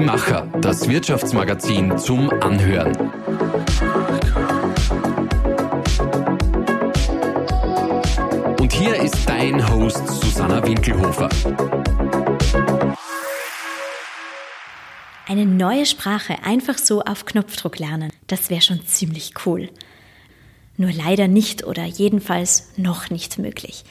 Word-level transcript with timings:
Die 0.00 0.06
Macher, 0.06 0.48
das 0.62 0.88
Wirtschaftsmagazin 0.88 1.98
zum 1.98 2.30
Anhören. 2.30 2.96
Und 8.58 8.72
hier 8.72 8.94
ist 8.96 9.28
dein 9.28 9.68
Host 9.70 10.08
Susanna 10.08 10.66
Winkelhofer. 10.66 11.28
Eine 15.28 15.44
neue 15.44 15.84
Sprache 15.84 16.36
einfach 16.44 16.78
so 16.78 17.02
auf 17.02 17.26
Knopfdruck 17.26 17.78
lernen, 17.78 18.10
das 18.26 18.48
wäre 18.48 18.62
schon 18.62 18.86
ziemlich 18.86 19.34
cool. 19.44 19.68
Nur 20.78 20.92
leider 20.92 21.28
nicht 21.28 21.64
oder 21.64 21.84
jedenfalls 21.84 22.72
noch 22.78 23.10
nicht 23.10 23.38
möglich. 23.38 23.84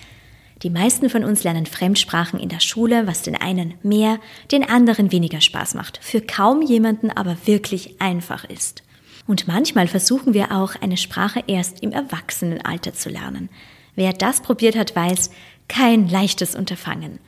Die 0.63 0.69
meisten 0.69 1.09
von 1.09 1.23
uns 1.23 1.43
lernen 1.43 1.65
Fremdsprachen 1.65 2.39
in 2.39 2.49
der 2.49 2.59
Schule, 2.59 3.07
was 3.07 3.21
den 3.21 3.35
einen 3.35 3.75
mehr, 3.81 4.19
den 4.51 4.63
anderen 4.69 5.11
weniger 5.11 5.39
Spaß 5.39 5.73
macht, 5.73 5.99
für 6.01 6.21
kaum 6.21 6.61
jemanden 6.61 7.11
aber 7.11 7.37
wirklich 7.45 8.01
einfach 8.01 8.43
ist. 8.43 8.83
Und 9.25 9.47
manchmal 9.47 9.87
versuchen 9.87 10.33
wir 10.33 10.51
auch, 10.51 10.75
eine 10.81 10.97
Sprache 10.97 11.43
erst 11.47 11.81
im 11.81 11.91
Erwachsenenalter 11.91 12.93
zu 12.93 13.09
lernen. 13.09 13.49
Wer 13.95 14.11
das 14.11 14.41
probiert 14.41 14.75
hat, 14.75 14.95
weiß, 14.95 15.29
kein 15.67 16.09
leichtes 16.09 16.55
Unterfangen. 16.55 17.19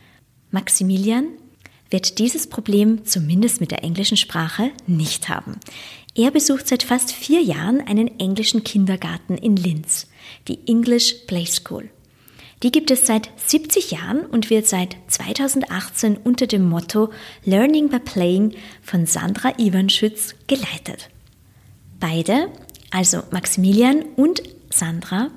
Maximilian 0.50 1.28
wird 1.90 2.20
dieses 2.20 2.48
Problem 2.48 3.06
zumindest 3.06 3.62
mit 3.62 3.72
der 3.72 3.84
englischen 3.84 4.18
Sprache 4.18 4.72
nicht 4.88 5.30
haben. 5.30 5.58
Er 6.16 6.32
besucht 6.32 6.68
seit 6.68 6.84
fast 6.84 7.12
vier 7.12 7.42
Jahren 7.42 7.80
einen 7.82 8.20
englischen 8.20 8.64
Kindergarten 8.64 9.38
in 9.38 9.56
Linz, 9.56 10.10
die 10.48 10.68
English 10.68 11.14
Play 11.28 11.46
School. 11.46 11.90
Die 12.64 12.72
gibt 12.72 12.92
es 12.92 13.08
seit 13.08 13.30
70 13.38 13.92
Jahren 13.92 14.26
und 14.26 14.52
wird 14.52 14.68
seit 14.68 14.96
2018 15.08 16.18
unter 16.18 16.46
dem 16.46 16.70
Motto 16.70 17.12
Learning 17.44 17.90
by 17.90 18.00
Playing 18.00 18.54
von 18.84 19.08
Sandra 19.08 19.54
Iwanschütz 19.58 20.36
geleitet. 20.46 21.10
Beide, 22.00 22.50
also 22.92 23.24
Maximilian 23.32 24.04
und 24.16 24.44
Sandra, 24.70 25.30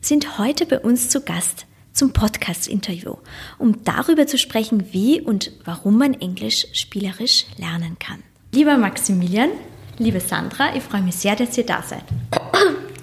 sind 0.00 0.38
heute 0.38 0.66
bei 0.66 0.80
uns 0.80 1.08
zu 1.08 1.20
Gast 1.20 1.66
zum 1.92 2.12
Podcast-Interview, 2.12 3.14
um 3.58 3.84
darüber 3.84 4.26
zu 4.26 4.36
sprechen, 4.36 4.92
wie 4.92 5.20
und 5.20 5.52
warum 5.64 5.98
man 5.98 6.14
Englisch 6.14 6.66
spielerisch 6.72 7.46
lernen 7.58 7.96
kann. 7.98 8.22
Lieber 8.52 8.76
Maximilian, 8.76 9.50
liebe 9.98 10.20
Sandra, 10.20 10.74
ich 10.74 10.82
freue 10.82 11.02
mich 11.02 11.14
sehr, 11.14 11.36
dass 11.36 11.56
ihr 11.56 11.64
da 11.64 11.82
seid. 11.82 12.04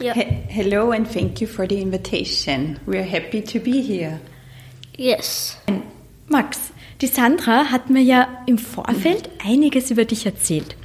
Ja. 0.03 0.13
He 0.15 0.25
hello 0.49 0.91
and 0.91 1.09
thank 1.09 1.39
you 1.39 1.47
for 1.47 1.65
the 1.65 1.79
invitation. 1.79 2.77
We're 2.85 3.09
happy 3.09 3.41
to 3.41 3.57
be 3.57 3.81
here. 3.81 4.19
Yes. 4.97 5.57
Max, 6.27 6.59
die 6.99 7.07
Sandra 7.07 7.71
hat 7.71 7.89
mir 7.89 8.01
ja 8.01 8.27
im 8.45 8.57
Vorfeld 8.57 9.29
einiges 9.45 9.91
über 9.91 10.03
dich 10.03 10.25
erzählt. 10.25 10.75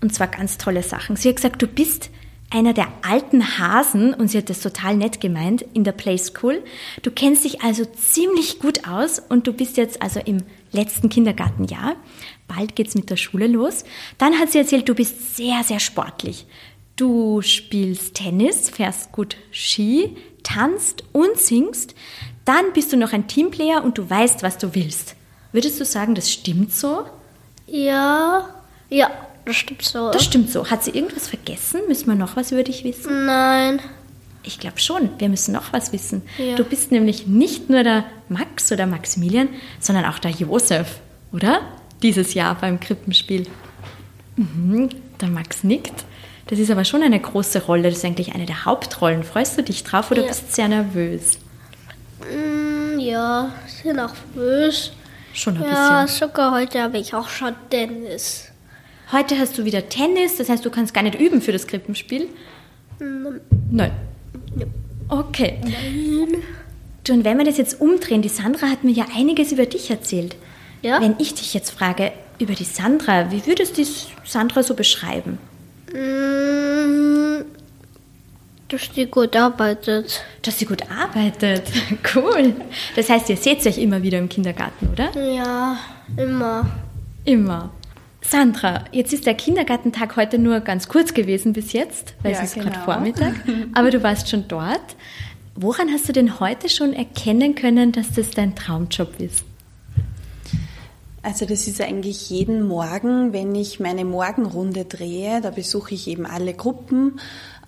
Und 0.00 0.14
zwar 0.14 0.28
ganz 0.28 0.56
tolle 0.56 0.82
Sachen. 0.82 1.16
Sie 1.16 1.28
hat 1.28 1.36
gesagt, 1.36 1.60
du 1.60 1.66
bist 1.66 2.08
einer 2.48 2.72
der 2.72 2.88
alten 3.02 3.58
Hasen, 3.58 4.14
und 4.14 4.28
sie 4.28 4.38
hat 4.38 4.48
das 4.48 4.60
total 4.60 4.96
nett 4.96 5.20
gemeint, 5.20 5.60
in 5.74 5.84
der 5.84 5.92
Play 5.92 6.16
School. 6.16 6.62
Du 7.02 7.10
kennst 7.10 7.44
dich 7.44 7.60
also 7.60 7.84
ziemlich 7.84 8.58
gut 8.58 8.88
aus 8.88 9.18
und 9.18 9.46
du 9.46 9.52
bist 9.52 9.76
jetzt 9.76 10.00
also 10.00 10.20
im 10.20 10.38
letzten 10.72 11.10
Kindergartenjahr. 11.10 11.96
Bald 12.48 12.74
geht's 12.74 12.94
mit 12.94 13.10
der 13.10 13.16
Schule 13.16 13.48
los. 13.48 13.84
Dann 14.16 14.38
hat 14.38 14.50
sie 14.50 14.58
erzählt, 14.58 14.88
du 14.88 14.94
bist 14.94 15.36
sehr, 15.36 15.62
sehr 15.62 15.80
sportlich. 15.80 16.46
Du 16.96 17.42
spielst 17.42 18.14
Tennis, 18.14 18.70
fährst 18.70 19.12
gut 19.12 19.36
Ski, 19.52 20.16
tanzt 20.42 21.04
und 21.12 21.36
singst. 21.36 21.94
Dann 22.46 22.72
bist 22.72 22.92
du 22.92 22.96
noch 22.96 23.12
ein 23.12 23.26
Teamplayer 23.26 23.84
und 23.84 23.98
du 23.98 24.08
weißt, 24.08 24.42
was 24.42 24.56
du 24.56 24.74
willst. 24.74 25.14
Würdest 25.52 25.78
du 25.78 25.84
sagen, 25.84 26.14
das 26.14 26.32
stimmt 26.32 26.72
so? 26.72 27.04
Ja, 27.66 28.48
ja, 28.88 29.10
das 29.44 29.56
stimmt 29.56 29.82
so. 29.82 30.10
Das 30.10 30.24
stimmt 30.24 30.50
so. 30.50 30.70
Hat 30.70 30.84
sie 30.84 30.92
irgendwas 30.92 31.28
vergessen? 31.28 31.80
Müssen 31.88 32.06
wir 32.06 32.14
noch 32.14 32.36
was 32.36 32.52
über 32.52 32.62
dich 32.62 32.82
wissen? 32.84 33.26
Nein. 33.26 33.80
Ich 34.42 34.58
glaube 34.60 34.78
schon, 34.78 35.10
wir 35.18 35.28
müssen 35.28 35.52
noch 35.52 35.72
was 35.72 35.92
wissen. 35.92 36.22
Ja. 36.38 36.54
Du 36.56 36.64
bist 36.64 36.92
nämlich 36.92 37.26
nicht 37.26 37.68
nur 37.68 37.82
der 37.82 38.04
Max 38.28 38.70
oder 38.72 38.86
Maximilian, 38.86 39.48
sondern 39.80 40.04
auch 40.04 40.18
der 40.18 40.30
Josef, 40.30 41.00
oder? 41.32 41.60
Dieses 42.02 42.34
Jahr 42.34 42.54
beim 42.54 42.78
Krippenspiel. 42.78 43.46
Mhm, 44.36 44.90
der 45.20 45.28
Max 45.28 45.64
nickt. 45.64 46.04
Das 46.48 46.58
ist 46.58 46.70
aber 46.70 46.84
schon 46.84 47.02
eine 47.02 47.18
große 47.18 47.64
Rolle. 47.64 47.84
Das 47.84 47.94
ist 47.98 48.04
eigentlich 48.04 48.34
eine 48.34 48.46
der 48.46 48.64
Hauptrollen. 48.64 49.24
Freust 49.24 49.58
du 49.58 49.62
dich 49.62 49.82
drauf 49.84 50.10
oder 50.10 50.22
Ja. 50.22 50.28
bist 50.28 50.44
du 50.48 50.52
sehr 50.54 50.68
nervös? 50.68 51.38
Mm, 52.20 52.98
ja, 52.98 53.52
sehr 53.82 53.94
nervös. 53.94 54.92
Schon 55.32 55.56
ein 55.58 55.64
Ja, 55.64 56.02
bisschen. 56.04 56.28
sogar 56.28 56.52
heute 56.52 56.80
habe 56.82 56.98
ich 56.98 57.14
auch 57.14 57.28
schon 57.28 57.54
Tennis. 57.70 58.48
Heute 59.12 59.38
hast 59.38 59.58
du 59.58 59.64
wieder 59.64 59.88
Tennis, 59.88 60.36
das 60.36 60.48
heißt, 60.48 60.64
du 60.64 60.70
kannst 60.70 60.92
gar 60.94 61.02
nicht 61.02 61.20
üben 61.20 61.40
für 61.40 61.52
das 61.52 61.66
Krippenspiel? 61.66 62.28
Nein. 63.70 63.92
Okay. 65.08 65.58
Du, 67.04 67.12
und 67.12 67.24
wenn 67.24 67.38
wir 67.38 67.44
das 67.44 67.56
jetzt 67.58 67.80
umdrehen, 67.80 68.22
die 68.22 68.28
Sandra 68.28 68.66
hat 68.68 68.82
mir 68.82 68.90
ja 68.92 69.06
einiges 69.16 69.52
über 69.52 69.66
dich 69.66 69.90
erzählt. 69.90 70.34
Ja? 70.82 71.00
Wenn 71.00 71.14
ich 71.18 71.34
dich 71.34 71.54
jetzt 71.54 71.70
frage 71.70 72.12
über 72.40 72.54
die 72.54 72.64
Sandra, 72.64 73.30
wie 73.30 73.46
würdest 73.46 73.76
du 73.78 73.82
die 73.84 73.88
Sandra 74.24 74.62
so 74.64 74.74
beschreiben? 74.74 75.38
Mm, 75.92 76.35
dass 78.68 78.90
die 78.90 79.06
gut 79.06 79.36
arbeitet. 79.36 80.22
Dass 80.42 80.58
sie 80.58 80.66
gut 80.66 80.82
arbeitet. 80.90 81.64
Cool. 82.14 82.54
Das 82.94 83.10
heißt, 83.10 83.28
ihr 83.30 83.36
seht 83.36 83.66
euch 83.66 83.78
immer 83.78 84.02
wieder 84.02 84.18
im 84.18 84.28
Kindergarten, 84.28 84.88
oder? 84.88 85.10
Ja, 85.20 85.76
immer. 86.16 86.66
Immer. 87.24 87.70
Sandra, 88.22 88.84
jetzt 88.90 89.12
ist 89.12 89.26
der 89.26 89.34
Kindergartentag 89.34 90.16
heute 90.16 90.38
nur 90.38 90.60
ganz 90.60 90.88
kurz 90.88 91.14
gewesen 91.14 91.52
bis 91.52 91.72
jetzt, 91.72 92.14
weil 92.22 92.32
Ja, 92.32 92.38
es 92.38 92.44
ist 92.44 92.54
gerade 92.54 92.70
genau. 92.70 92.84
Vormittag. 92.84 93.34
Aber 93.74 93.90
du 93.90 94.02
warst 94.02 94.28
schon 94.28 94.48
dort. 94.48 94.96
Woran 95.54 95.90
hast 95.90 96.08
du 96.08 96.12
denn 96.12 96.40
heute 96.40 96.68
schon 96.68 96.92
erkennen 96.92 97.54
können, 97.54 97.92
dass 97.92 98.12
das 98.12 98.30
dein 98.30 98.54
Traumjob 98.54 99.18
ist? 99.20 99.44
Also 101.26 101.44
das 101.44 101.66
ist 101.66 101.80
eigentlich 101.80 102.30
jeden 102.30 102.68
Morgen, 102.68 103.32
wenn 103.32 103.52
ich 103.56 103.80
meine 103.80 104.04
Morgenrunde 104.04 104.84
drehe, 104.84 105.40
da 105.40 105.50
besuche 105.50 105.92
ich 105.92 106.06
eben 106.06 106.24
alle 106.24 106.54
Gruppen, 106.54 107.18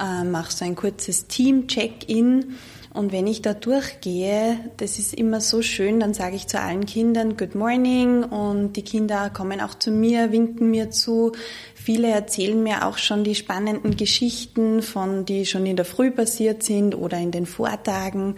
äh, 0.01 0.23
mache 0.23 0.53
so 0.53 0.65
ein 0.65 0.77
kurzes 0.77 1.27
Team-Check-in 1.27 2.55
und 2.95 3.11
wenn 3.11 3.27
ich 3.27 3.43
da 3.43 3.55
durchgehe, 3.55 4.61
das 4.77 5.01
ist 5.01 5.13
immer 5.13 5.41
so 5.41 5.61
schön, 5.61 5.99
dann 5.99 6.15
sage 6.15 6.37
ich 6.37 6.47
zu 6.47 6.61
allen 6.61 6.87
Kindern 6.87 7.37
Good 7.37 7.57
Morning 7.57 8.23
und 8.23 8.75
die 8.75 8.83
Kinder 8.83 9.29
kommen 9.29 9.61
auch 9.61 9.75
zu 9.75 9.91
mir, 9.91 10.31
winken 10.31 10.71
mir 10.71 10.91
zu. 10.91 11.33
Viele 11.75 12.09
erzählen 12.09 12.63
mir 12.63 12.87
auch 12.87 12.99
schon 12.99 13.25
die 13.25 13.35
spannenden 13.35 13.97
Geschichten 13.97 14.83
von, 14.83 15.25
die 15.25 15.47
schon 15.47 15.67
in 15.67 15.75
der 15.75 15.85
Früh 15.85 16.13
passiert 16.13 16.63
sind 16.63 16.95
oder 16.95 17.19
in 17.19 17.33
den 17.33 17.47
Vortagen. 17.47 18.37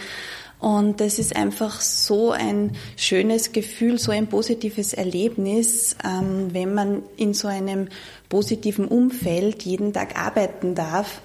Und 0.60 1.00
das 1.00 1.18
ist 1.18 1.34
einfach 1.34 1.80
so 1.80 2.32
ein 2.32 2.72
schönes 2.96 3.52
Gefühl, 3.52 3.98
so 3.98 4.12
ein 4.12 4.26
positives 4.26 4.92
Erlebnis, 4.92 5.96
ähm, 6.04 6.52
wenn 6.52 6.74
man 6.74 7.02
in 7.16 7.32
so 7.32 7.48
einem 7.48 7.88
positiven 8.28 8.86
Umfeld 8.86 9.62
jeden 9.62 9.94
Tag 9.94 10.18
arbeiten 10.18 10.74
darf 10.74 11.22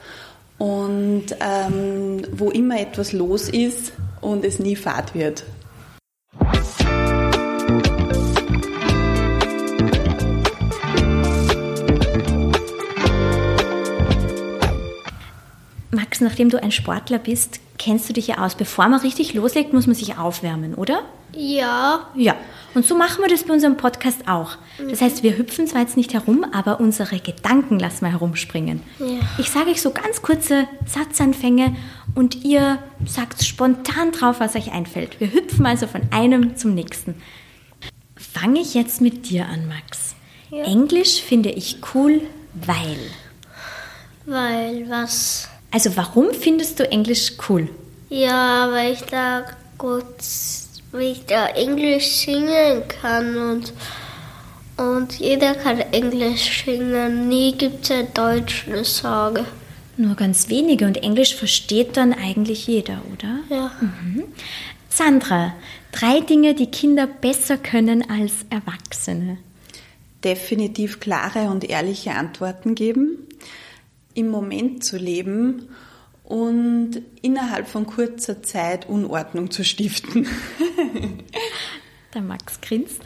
und 0.57 1.25
ähm, 1.41 2.25
wo 2.31 2.49
immer 2.49 2.79
etwas 2.79 3.11
los 3.11 3.49
ist 3.49 3.91
und 4.21 4.45
es 4.45 4.59
nie 4.59 4.77
fad 4.77 5.13
wird. 5.13 5.43
Max, 15.91 16.21
nachdem 16.21 16.49
du 16.49 16.61
ein 16.61 16.71
Sportler 16.71 17.19
bist, 17.19 17.59
kennst 17.77 18.09
du 18.09 18.13
dich 18.13 18.27
ja 18.27 18.37
aus. 18.39 18.55
Bevor 18.55 18.87
man 18.87 18.99
richtig 18.99 19.33
loslegt, 19.33 19.73
muss 19.73 19.87
man 19.87 19.95
sich 19.95 20.17
aufwärmen, 20.17 20.75
oder? 20.75 21.01
Ja, 21.33 22.07
Ja. 22.15 22.35
Und 22.73 22.85
so 22.85 22.97
machen 22.97 23.21
wir 23.21 23.29
das 23.29 23.43
bei 23.43 23.53
unserem 23.53 23.77
Podcast 23.77 24.27
auch. 24.27 24.57
Das 24.89 24.99
heißt, 24.99 25.23
wir 25.23 25.37
hüpfen 25.37 25.65
zwar 25.65 25.81
jetzt 25.81 25.95
nicht 25.95 26.13
herum, 26.13 26.45
aber 26.51 26.81
unsere 26.81 27.19
Gedanken 27.19 27.79
lassen 27.79 28.03
wir 28.03 28.11
herumspringen. 28.11 28.83
Ja. 28.99 29.19
Ich 29.37 29.49
sage 29.49 29.71
euch 29.71 29.81
so 29.81 29.91
ganz 29.91 30.21
kurze 30.21 30.67
Satzanfänge 30.85 31.73
und 32.15 32.43
ihr 32.43 32.79
sagt 33.05 33.43
spontan 33.45 34.11
drauf, 34.11 34.41
was 34.41 34.57
euch 34.57 34.73
einfällt. 34.73 35.21
Wir 35.21 35.31
hüpfen 35.31 35.65
also 35.65 35.87
von 35.87 36.01
einem 36.11 36.57
zum 36.57 36.73
nächsten. 36.73 37.15
Fange 38.17 38.59
ich 38.59 38.73
jetzt 38.73 38.99
mit 38.99 39.29
dir 39.29 39.47
an, 39.47 39.69
Max. 39.69 40.15
Ja. 40.51 40.65
Englisch 40.65 41.21
finde 41.21 41.51
ich 41.51 41.77
cool, 41.93 42.21
weil. 42.53 42.97
weil 44.25 44.89
was? 44.89 45.47
Also 45.75 45.97
warum 45.97 46.33
findest 46.33 46.79
du 46.79 46.89
Englisch 46.89 47.33
cool? 47.49 47.67
Ja, 48.07 48.71
weil 48.71 48.93
ich 48.93 49.01
da 49.01 49.43
gut, 49.77 50.05
weil 50.93 51.11
ich 51.11 51.25
da 51.25 51.47
Englisch 51.47 52.05
singen 52.05 52.81
kann 52.87 53.35
und, 53.35 53.73
und 54.77 55.19
jeder 55.19 55.53
kann 55.53 55.81
Englisch 55.91 56.63
singen. 56.63 57.27
Nie 57.27 57.51
gibt 57.51 57.83
es 57.83 57.91
eine 57.91 58.05
deutsche 58.05 58.85
Sage. 58.85 59.43
Nur 59.97 60.15
ganz 60.15 60.47
wenige 60.47 60.85
und 60.85 61.03
Englisch 61.03 61.35
versteht 61.35 61.97
dann 61.97 62.13
eigentlich 62.13 62.67
jeder, 62.67 63.01
oder? 63.11 63.39
Ja. 63.49 63.71
Sandra, 64.87 65.55
drei 65.91 66.21
Dinge, 66.21 66.53
die 66.53 66.71
Kinder 66.71 67.05
besser 67.05 67.57
können 67.57 68.09
als 68.09 68.45
Erwachsene. 68.49 69.39
definitiv 70.23 70.99
klare 70.99 71.49
und 71.51 71.69
ehrliche 71.69 72.11
Antworten 72.11 72.75
geben, 72.75 73.19
im 74.15 74.29
Moment 74.29 74.83
zu 74.83 74.97
leben 74.97 75.69
und 76.23 77.01
innerhalb 77.21 77.67
von 77.67 77.85
kurzer 77.85 78.41
Zeit 78.41 78.89
Unordnung 78.89 79.51
zu 79.51 79.63
stiften. 79.63 80.27
Der 82.13 82.21
Max 82.21 82.59
grinst. 82.61 83.01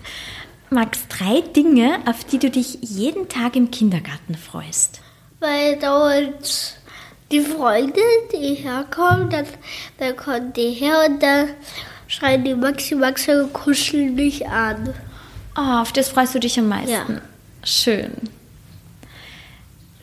Max, 0.69 1.07
drei 1.09 1.41
Dinge, 1.41 1.99
auf 2.05 2.23
die 2.23 2.37
du 2.37 2.49
dich 2.49 2.77
jeden 2.81 3.27
Tag 3.27 3.55
im 3.55 3.71
Kindergarten 3.71 4.35
freust. 4.35 5.01
Weil 5.39 5.77
dauernd 5.79 6.79
die 7.31 7.41
Freunde, 7.41 8.01
die 8.31 8.53
herkommen, 8.55 9.29
dann, 9.29 9.45
dann 9.97 10.15
kommen 10.15 10.53
die 10.53 10.71
her 10.71 11.05
und 11.07 11.21
dann 11.21 11.49
schreien 12.07 12.43
die 12.43 12.53
Maxi 12.53 12.95
Maxi 12.95 13.31
und 13.31 13.51
kuscheln 13.51 14.15
mich 14.15 14.47
an. 14.47 14.93
Oh, 15.57 15.81
auf 15.81 15.91
das 15.91 16.09
freust 16.09 16.35
du 16.35 16.39
dich 16.39 16.57
am 16.59 16.69
meisten. 16.69 17.13
Ja. 17.13 17.21
Schön. 17.63 18.13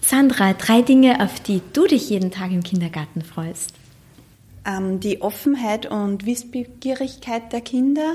Sandra, 0.06 0.52
drei 0.52 0.82
Dinge, 0.82 1.20
auf 1.20 1.40
die 1.40 1.60
du 1.72 1.84
dich 1.84 2.10
jeden 2.10 2.30
Tag 2.30 2.52
im 2.52 2.62
Kindergarten 2.62 3.22
freust. 3.22 3.74
Ähm, 4.64 5.00
die 5.00 5.20
Offenheit 5.20 5.86
und 5.86 6.24
Wissbegierigkeit 6.24 7.52
der 7.52 7.60
Kinder 7.60 8.14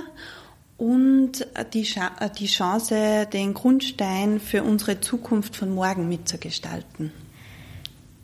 und 0.77 1.45
die, 1.73 1.81
äh, 1.81 2.29
die 2.39 2.45
Chance, 2.45 3.27
den 3.33 3.53
Grundstein 3.53 4.39
für 4.39 4.63
unsere 4.63 5.01
Zukunft 5.01 5.57
von 5.57 5.75
morgen 5.75 6.07
mitzugestalten. 6.07 7.11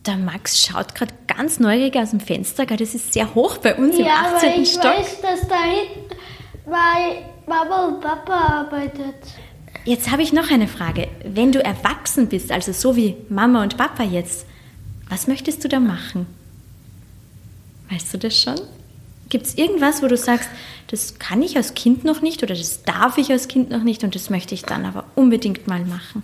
Der 0.05 0.15
Max 0.15 0.61
schaut 0.61 0.95
gerade 0.95 1.13
ganz 1.27 1.59
neugierig 1.59 1.97
aus 1.97 2.11
dem 2.11 2.21
Fenster, 2.21 2.65
das 2.65 2.95
ist 2.95 3.11
sehr 3.11 3.35
hoch 3.35 3.57
bei 3.57 3.75
uns 3.75 3.97
im 3.97 4.07
18. 4.07 4.65
Stock. 4.65 4.83
dass 5.21 5.45
da 5.45 5.63
hinten 5.63 6.15
bei 6.65 7.25
Mama 7.45 7.87
und 7.87 7.99
Papa 7.99 8.61
arbeitet. 8.61 9.15
Jetzt 9.87 10.11
habe 10.11 10.21
ich 10.21 10.33
noch 10.33 10.51
eine 10.51 10.67
Frage. 10.67 11.07
Wenn 11.23 11.53
du 11.53 11.63
erwachsen 11.63 12.27
bist, 12.27 12.51
also 12.51 12.73
so 12.73 12.97
wie 12.97 13.15
Mama 13.29 13.63
und 13.63 13.77
Papa 13.77 14.03
jetzt, 14.03 14.45
was 15.07 15.27
möchtest 15.27 15.63
du 15.63 15.69
da 15.69 15.79
machen? 15.79 16.25
Weißt 17.89 18.13
du 18.13 18.17
das 18.17 18.37
schon? 18.37 18.59
Gibt 19.29 19.45
es 19.45 19.57
irgendwas, 19.57 20.03
wo 20.03 20.07
du 20.07 20.17
sagst, 20.17 20.49
das 20.87 21.19
kann 21.19 21.41
ich 21.41 21.55
als 21.55 21.73
Kind 21.73 22.03
noch 22.03 22.21
nicht 22.21 22.43
oder 22.43 22.53
das 22.53 22.83
darf 22.83 23.17
ich 23.17 23.31
als 23.31 23.47
Kind 23.47 23.69
noch 23.69 23.81
nicht 23.81 24.03
und 24.03 24.13
das 24.13 24.29
möchte 24.29 24.53
ich 24.55 24.63
dann 24.63 24.83
aber 24.83 25.05
unbedingt 25.15 25.67
mal 25.69 25.85
machen? 25.85 26.21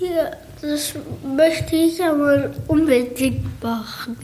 Ja, 0.00 0.30
das 0.62 0.94
möchte 1.36 1.76
ich 1.76 2.02
aber 2.02 2.54
unbedingt 2.68 3.62
machen. 3.62 4.16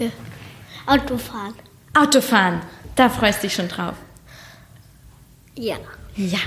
Autofahren. 0.87 1.53
Autofahren, 1.93 2.62
da 2.97 3.11
freust 3.11 3.43
du 3.43 3.47
dich 3.47 3.56
schon 3.56 3.69
drauf. 3.69 3.97
Ja. 5.55 5.76
Ja. 6.17 6.38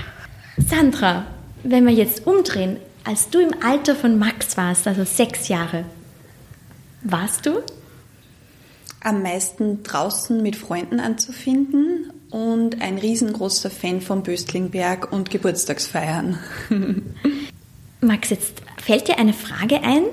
Sandra, 0.56 1.26
wenn 1.64 1.86
wir 1.86 1.92
jetzt 1.92 2.26
umdrehen, 2.26 2.76
als 3.04 3.30
du 3.30 3.40
im 3.40 3.54
Alter 3.62 3.96
von 3.96 4.18
Max 4.18 4.56
warst, 4.56 4.86
also 4.86 5.04
sechs 5.04 5.48
Jahre, 5.48 5.84
warst 7.02 7.46
du? 7.46 7.62
Am 9.00 9.22
meisten 9.22 9.82
draußen 9.82 10.42
mit 10.42 10.56
Freunden 10.56 11.00
anzufinden 11.00 12.12
und 12.30 12.80
ein 12.80 12.96
riesengroßer 12.98 13.70
Fan 13.70 14.00
von 14.00 14.22
Böstlingberg 14.22 15.12
und 15.12 15.30
Geburtstagsfeiern. 15.30 16.38
Max, 18.00 18.30
jetzt 18.30 18.62
fällt 18.82 19.08
dir 19.08 19.18
eine 19.18 19.32
Frage 19.32 19.82
ein, 19.82 20.04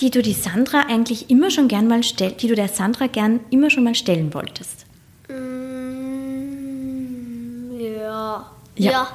die 0.00 0.10
du 0.10 0.22
die 0.22 0.32
Sandra 0.32 0.86
eigentlich 0.88 1.30
immer 1.30 1.50
schon 1.50 1.68
gern 1.68 1.86
mal 1.86 2.02
stellt, 2.02 2.42
die 2.42 2.48
du 2.48 2.54
der 2.54 2.68
Sandra 2.68 3.06
gern 3.06 3.40
immer 3.50 3.70
schon 3.70 3.84
mal 3.84 3.94
stellen 3.94 4.34
wolltest. 4.34 4.86
Mm, 5.28 5.32
ja. 7.80 8.50
Ja. 8.76 8.90
ja. 8.90 9.08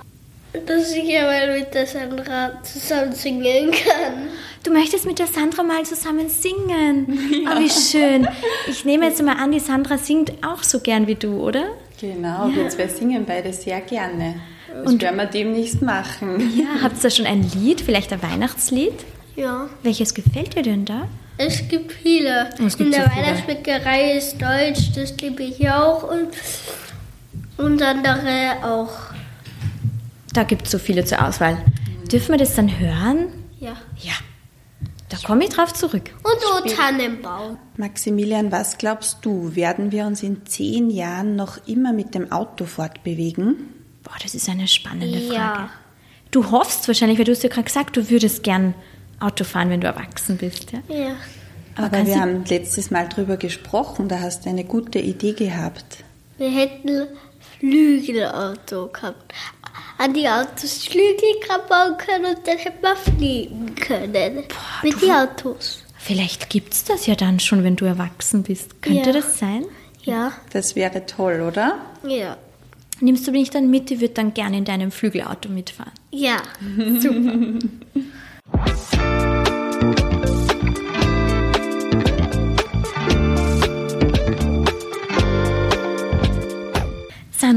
Dass 0.66 0.92
ich 0.94 1.04
ja 1.06 1.24
mal 1.24 1.58
mit 1.60 1.74
der 1.74 1.86
Sandra 1.86 2.62
zusammen 2.64 3.14
singen 3.14 3.72
kann. 3.72 4.30
Du 4.64 4.72
möchtest 4.72 5.06
mit 5.06 5.20
der 5.20 5.28
Sandra 5.28 5.64
mal 5.64 5.84
zusammen 5.84 6.30
singen. 6.30 7.08
Oh, 7.48 7.60
wie 7.60 7.70
schön. 7.70 8.28
Ich 8.68 8.84
nehme 8.86 9.06
jetzt 9.08 9.22
mal 9.22 9.36
an, 9.38 9.52
die 9.52 9.60
Sandra 9.60 9.98
singt 9.98 10.32
auch 10.46 10.64
so 10.64 10.80
gern 10.80 11.08
wie 11.08 11.16
du, 11.16 11.40
oder? 11.42 11.66
Genau, 12.02 12.50
wir 12.54 12.68
zwei 12.70 12.88
singen 12.88 13.26
beide 13.26 13.54
sehr 13.54 13.82
gerne. 13.82 14.36
Das 14.74 14.92
Und- 14.92 15.02
werden 15.02 15.18
wir 15.18 15.26
demnächst 15.28 15.82
machen. 15.82 16.52
Ja, 16.58 16.82
habt 16.84 17.02
ihr 17.04 17.10
schon 17.10 17.26
ein 17.26 17.50
Lied, 17.56 17.82
vielleicht 17.82 18.12
ein 18.12 18.22
Weihnachtslied? 18.22 18.94
Ja. 19.36 19.70
Welches 19.84 20.14
gefällt 20.14 20.56
dir 20.56 20.64
denn 20.64 20.86
da? 20.86 21.08
Es 21.38 21.68
gibt 21.68 21.92
viele. 21.92 22.50
Es 22.66 22.78
gibt 22.78 22.88
In 22.88 22.92
der 22.92 23.04
so 23.06 23.10
viele. 23.12 23.26
Weihnachtsbäckerei 23.28 24.14
ist 24.18 24.38
Deutsch, 24.42 24.92
das 24.96 25.16
liebe 25.22 25.44
ich 25.44 25.70
auch. 25.70 26.04
Und, 26.10 26.30
und 27.58 27.82
andere 27.82 28.56
auch. 28.64 28.90
Da 30.36 30.44
gibt 30.44 30.66
es 30.66 30.72
so 30.72 30.80
viele 30.80 31.06
zur 31.06 31.26
Auswahl. 31.26 31.58
Dürfen 32.12 32.34
wir 32.34 32.38
das 32.38 32.56
dann 32.56 32.78
hören? 32.78 33.28
Ja. 33.58 33.78
Ja. 33.98 34.14
Da 35.08 35.16
komme 35.26 35.46
ich 35.46 35.52
drauf 35.52 35.74
zurück. 35.74 36.14
Und 36.24 36.42
so 36.42 36.76
Tannenbaum. 36.76 37.58
Maximilian, 37.78 38.52
was 38.52 38.78
glaubst 38.78 39.20
du, 39.22 39.56
werden 39.56 39.94
wir 39.94 40.06
uns 40.06 40.24
in 40.24 40.46
zehn 40.46 40.90
Jahren 40.90 41.38
noch 41.38 41.66
immer 41.68 41.94
mit 41.94 42.16
dem 42.16 42.34
Auto 42.34 42.66
fortbewegen? 42.66 43.56
Boah, 44.04 44.16
das 44.22 44.36
ist 44.36 44.50
eine 44.50 44.68
spannende 44.68 45.22
Frage. 45.22 45.34
Ja. 45.36 45.70
Du 46.32 46.52
hoffst 46.52 46.86
wahrscheinlich, 46.90 47.18
weil 47.18 47.26
du 47.26 47.32
hast 47.32 47.44
ja 47.44 47.50
gerade 47.50 47.64
gesagt, 47.64 47.96
du 47.96 48.10
würdest 48.10 48.44
gern 48.44 48.74
Auto 49.22 49.46
fahren, 49.46 49.70
wenn 49.70 49.80
du 49.80 49.88
erwachsen 49.88 50.36
bist. 50.36 50.74
Ja? 50.74 50.80
Ja. 50.90 51.16
Aber 51.76 51.90
kannst 51.90 52.12
wir 52.12 52.20
haben 52.20 52.44
letztes 52.44 52.92
Mal 52.92 53.08
drüber 53.08 53.38
gesprochen, 53.38 54.10
da 54.10 54.20
hast 54.20 54.46
du 54.46 54.50
eine 54.50 54.66
gute 54.66 55.00
Idee 55.00 55.32
gehabt. 55.32 56.04
Wir 56.38 56.50
hätten 56.50 57.08
Flügelauto 57.60 58.88
gehabt. 58.88 59.34
An 59.98 60.14
die 60.14 60.28
Autos 60.28 60.86
Flügel 60.86 61.30
bauen 61.70 61.96
können 61.98 62.36
und 62.36 62.48
dann 62.48 62.58
hätten 62.58 62.82
wir 62.82 62.96
fliegen 62.96 63.76
können. 63.76 64.44
Mit 64.84 65.02
den 65.02 65.12
Autos. 65.12 65.84
Vielleicht 65.98 66.50
gibt 66.50 66.74
es 66.74 66.84
das 66.84 67.06
ja 67.08 67.16
dann 67.16 67.40
schon, 67.40 67.64
wenn 67.64 67.76
du 67.78 67.86
erwachsen 67.86 68.44
bist. 68.44 68.82
Könnte 68.82 69.10
Ja. 69.10 69.14
das 69.14 69.40
sein? 69.40 69.66
Ja. 70.04 70.34
Das 70.52 70.76
wäre 70.76 71.06
toll, 71.06 71.42
oder? 71.42 71.78
Ja. 72.06 72.38
Nimmst 73.00 73.26
du 73.28 73.32
mich 73.32 73.50
dann 73.50 73.70
mit? 73.72 73.90
Ich 73.92 74.02
würde 74.02 74.14
dann 74.14 74.34
gerne 74.34 74.58
in 74.58 74.66
deinem 74.66 74.92
Flügelauto 74.92 75.50
mitfahren. 75.50 75.92
Ja. 76.12 76.38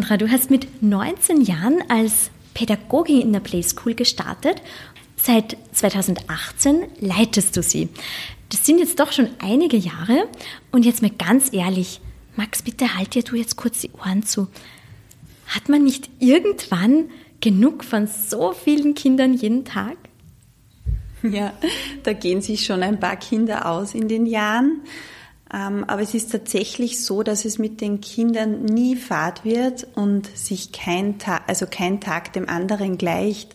Sandra, 0.08 0.26
du 0.26 0.32
hast 0.32 0.50
mit 0.50 0.82
19 0.82 1.42
Jahren 1.42 1.82
als 1.90 2.30
Pädagogin 2.54 3.20
in 3.20 3.32
der 3.34 3.40
Play 3.40 3.62
School 3.62 3.94
gestartet. 3.94 4.62
Seit 5.16 5.58
2018 5.72 6.84
leitest 7.00 7.54
du 7.56 7.62
sie. 7.62 7.90
Das 8.48 8.64
sind 8.64 8.78
jetzt 8.78 9.00
doch 9.00 9.12
schon 9.12 9.28
einige 9.38 9.76
Jahre. 9.76 10.26
Und 10.72 10.86
jetzt 10.86 11.02
mal 11.02 11.10
ganz 11.10 11.52
ehrlich, 11.52 12.00
Max, 12.36 12.62
bitte 12.62 12.96
halt 12.96 13.14
dir 13.14 13.22
du 13.22 13.36
jetzt 13.36 13.56
kurz 13.56 13.80
die 13.80 13.90
Ohren 13.90 14.22
zu. 14.22 14.48
Hat 15.46 15.68
man 15.68 15.84
nicht 15.84 16.08
irgendwann 16.20 17.10
genug 17.42 17.84
von 17.84 18.06
so 18.06 18.52
vielen 18.52 18.94
Kindern 18.94 19.34
jeden 19.34 19.66
Tag? 19.66 19.98
Ja, 21.22 21.52
da 22.04 22.14
gehen 22.14 22.40
sich 22.40 22.64
schon 22.64 22.82
ein 22.82 22.98
paar 22.98 23.16
Kinder 23.16 23.70
aus 23.70 23.94
in 23.94 24.08
den 24.08 24.24
Jahren. 24.24 24.80
Ähm, 25.52 25.84
Aber 25.86 26.02
es 26.02 26.14
ist 26.14 26.30
tatsächlich 26.32 27.02
so, 27.04 27.22
dass 27.22 27.44
es 27.44 27.58
mit 27.58 27.80
den 27.80 28.00
Kindern 28.00 28.64
nie 28.64 28.96
fad 28.96 29.44
wird 29.44 29.86
und 29.94 30.26
sich 30.36 30.72
kein 30.72 31.18
Tag, 31.18 31.42
also 31.46 31.66
kein 31.66 32.00
Tag 32.00 32.32
dem 32.34 32.48
anderen 32.48 32.98
gleicht. 32.98 33.54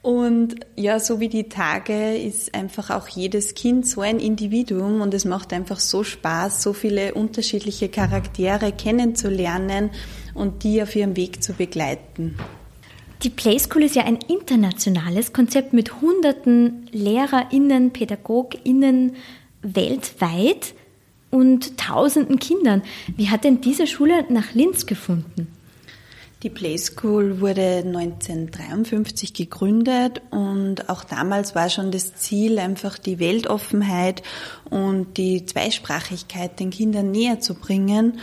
Und 0.00 0.56
ja, 0.76 1.00
so 1.00 1.18
wie 1.18 1.30
die 1.30 1.48
Tage 1.48 2.14
ist 2.16 2.54
einfach 2.54 2.90
auch 2.90 3.08
jedes 3.08 3.54
Kind 3.54 3.86
so 3.86 4.02
ein 4.02 4.18
Individuum 4.18 5.00
und 5.00 5.14
es 5.14 5.24
macht 5.24 5.54
einfach 5.54 5.80
so 5.80 6.04
Spaß, 6.04 6.62
so 6.62 6.74
viele 6.74 7.14
unterschiedliche 7.14 7.88
Charaktere 7.88 8.70
kennenzulernen 8.72 9.90
und 10.34 10.62
die 10.62 10.82
auf 10.82 10.94
ihrem 10.94 11.16
Weg 11.16 11.42
zu 11.42 11.54
begleiten. 11.54 12.36
Die 13.22 13.30
Play 13.30 13.58
School 13.58 13.84
ist 13.84 13.94
ja 13.94 14.04
ein 14.04 14.18
internationales 14.28 15.32
Konzept 15.32 15.72
mit 15.72 16.02
hunderten 16.02 16.86
LehrerInnen, 16.92 17.90
PädagogInnen 17.90 19.16
weltweit 19.62 20.74
und 21.34 21.76
tausenden 21.76 22.38
Kindern. 22.38 22.82
Wie 23.16 23.28
hat 23.28 23.42
denn 23.42 23.60
diese 23.60 23.88
Schule 23.88 24.24
nach 24.28 24.54
Linz 24.54 24.86
gefunden? 24.86 25.48
Die 26.44 26.50
Play 26.50 26.78
School 26.78 27.40
wurde 27.40 27.82
1953 27.84 29.34
gegründet 29.34 30.22
und 30.30 30.88
auch 30.88 31.02
damals 31.02 31.56
war 31.56 31.70
schon 31.70 31.90
das 31.90 32.14
Ziel, 32.14 32.58
einfach 32.60 32.98
die 32.98 33.18
Weltoffenheit 33.18 34.22
und 34.70 35.16
die 35.16 35.44
Zweisprachigkeit 35.44 36.60
den 36.60 36.70
Kindern 36.70 37.10
näher 37.10 37.40
zu 37.40 37.54
bringen. 37.54 38.20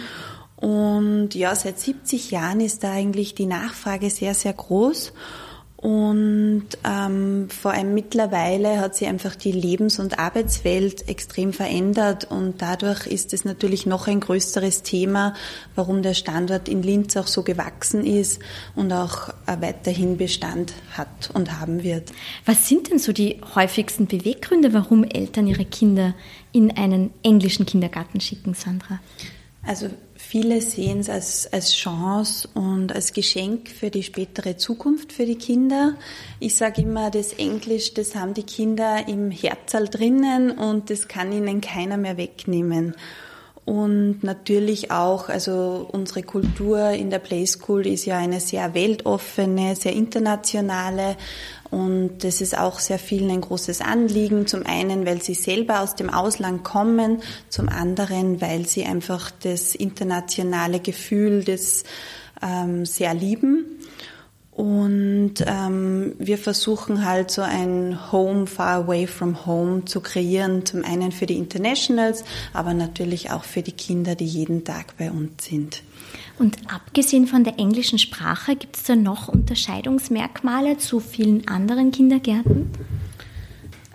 Und 0.55 1.33
ja, 1.33 1.53
seit 1.53 1.79
70 1.79 2.31
Jahren 2.31 2.61
ist 2.61 2.83
da 2.83 2.93
eigentlich 2.93 3.35
die 3.35 3.47
Nachfrage 3.47 4.09
sehr, 4.09 4.35
sehr 4.35 4.53
groß. 4.53 5.11
Und 5.81 6.65
ähm, 6.83 7.49
vor 7.49 7.71
allem 7.71 7.95
mittlerweile 7.95 8.79
hat 8.79 8.95
sich 8.95 9.07
einfach 9.07 9.35
die 9.35 9.51
Lebens- 9.51 9.97
und 9.97 10.19
Arbeitswelt 10.19 11.09
extrem 11.09 11.53
verändert 11.53 12.29
und 12.29 12.61
dadurch 12.61 13.07
ist 13.07 13.33
es 13.33 13.45
natürlich 13.45 13.87
noch 13.87 14.07
ein 14.07 14.19
größeres 14.19 14.83
Thema, 14.83 15.33
warum 15.73 16.03
der 16.03 16.13
Standort 16.13 16.69
in 16.69 16.83
Linz 16.83 17.17
auch 17.17 17.25
so 17.25 17.41
gewachsen 17.41 18.05
ist 18.05 18.41
und 18.75 18.93
auch 18.93 19.29
äh, 19.47 19.57
weiterhin 19.59 20.17
Bestand 20.17 20.73
hat 20.91 21.31
und 21.33 21.59
haben 21.59 21.81
wird. 21.81 22.11
Was 22.45 22.69
sind 22.69 22.91
denn 22.91 22.99
so 22.99 23.11
die 23.11 23.41
häufigsten 23.55 24.05
Beweggründe, 24.05 24.73
warum 24.73 25.03
Eltern 25.03 25.47
ihre 25.47 25.65
Kinder 25.65 26.13
in 26.51 26.77
einen 26.77 27.09
englischen 27.23 27.65
Kindergarten 27.65 28.21
schicken, 28.21 28.53
Sandra? 28.53 28.99
Also 29.63 29.89
Viele 30.31 30.61
sehen 30.61 31.01
es 31.01 31.09
als, 31.09 31.51
als 31.51 31.73
Chance 31.73 32.47
und 32.53 32.95
als 32.95 33.11
Geschenk 33.11 33.67
für 33.67 33.89
die 33.89 34.01
spätere 34.01 34.55
Zukunft 34.55 35.11
für 35.11 35.25
die 35.25 35.35
Kinder. 35.35 35.95
Ich 36.39 36.55
sage 36.55 36.83
immer, 36.83 37.11
das 37.11 37.33
Englisch, 37.33 37.93
das 37.95 38.15
haben 38.15 38.33
die 38.33 38.43
Kinder 38.43 39.09
im 39.09 39.29
Herzal 39.29 39.89
drinnen 39.89 40.51
und 40.51 40.89
das 40.89 41.09
kann 41.09 41.33
ihnen 41.33 41.59
keiner 41.59 41.97
mehr 41.97 42.15
wegnehmen. 42.15 42.95
Und 43.65 44.23
natürlich 44.23 44.89
auch, 44.89 45.27
also 45.27 45.89
unsere 45.91 46.23
Kultur 46.23 46.91
in 46.91 47.09
der 47.09 47.19
Play 47.19 47.45
School 47.45 47.85
ist 47.85 48.05
ja 48.05 48.17
eine 48.17 48.39
sehr 48.39 48.73
weltoffene, 48.73 49.75
sehr 49.75 49.91
internationale 49.91 51.17
und 51.71 52.25
das 52.25 52.41
ist 52.41 52.57
auch 52.57 52.79
sehr 52.79 52.99
vielen 52.99 53.31
ein 53.31 53.41
großes 53.41 53.79
Anliegen. 53.79 54.45
Zum 54.45 54.65
einen, 54.65 55.05
weil 55.05 55.21
sie 55.21 55.33
selber 55.33 55.79
aus 55.79 55.95
dem 55.95 56.09
Ausland 56.09 56.65
kommen, 56.65 57.23
zum 57.47 57.69
anderen, 57.69 58.41
weil 58.41 58.67
sie 58.67 58.83
einfach 58.83 59.31
das 59.41 59.73
internationale 59.73 60.81
Gefühl 60.81 61.45
des 61.45 61.85
ähm, 62.41 62.85
sehr 62.85 63.13
lieben. 63.13 63.65
Und 64.51 65.35
ähm, 65.47 66.13
wir 66.19 66.37
versuchen 66.37 67.05
halt 67.05 67.31
so 67.31 67.41
ein 67.41 68.11
Home 68.11 68.47
far 68.47 68.83
away 68.83 69.07
from 69.07 69.45
home 69.45 69.85
zu 69.85 70.01
kreieren, 70.01 70.65
zum 70.65 70.83
einen 70.83 71.13
für 71.13 71.25
die 71.25 71.37
Internationals, 71.37 72.25
aber 72.53 72.73
natürlich 72.73 73.31
auch 73.31 73.45
für 73.45 73.61
die 73.61 73.71
Kinder, 73.71 74.15
die 74.15 74.25
jeden 74.25 74.65
Tag 74.65 74.97
bei 74.97 75.09
uns 75.09 75.45
sind. 75.45 75.83
Und 76.37 76.57
abgesehen 76.73 77.27
von 77.27 77.43
der 77.43 77.59
englischen 77.59 77.97
Sprache, 77.97 78.55
gibt 78.55 78.75
es 78.75 78.83
da 78.83 78.95
noch 78.95 79.29
Unterscheidungsmerkmale 79.29 80.77
zu 80.77 80.99
vielen 80.99 81.47
anderen 81.47 81.91
Kindergärten? 81.91 82.71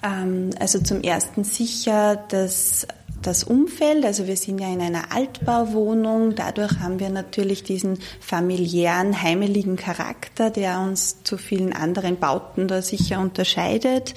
Ähm, 0.02 0.50
also 0.58 0.80
zum 0.80 1.02
ersten 1.02 1.44
sicher 1.44 2.16
das, 2.28 2.86
das 3.26 3.44
Umfeld. 3.44 4.04
Also 4.04 4.26
wir 4.26 4.36
sind 4.36 4.60
ja 4.60 4.72
in 4.72 4.80
einer 4.80 5.12
Altbauwohnung. 5.12 6.34
Dadurch 6.34 6.78
haben 6.80 7.00
wir 7.00 7.10
natürlich 7.10 7.62
diesen 7.62 7.98
familiären, 8.20 9.22
heimeligen 9.22 9.76
Charakter, 9.76 10.50
der 10.50 10.80
uns 10.80 11.22
zu 11.24 11.36
vielen 11.36 11.72
anderen 11.72 12.18
Bauten 12.18 12.68
da 12.68 12.82
sicher 12.82 13.20
unterscheidet. 13.20 14.14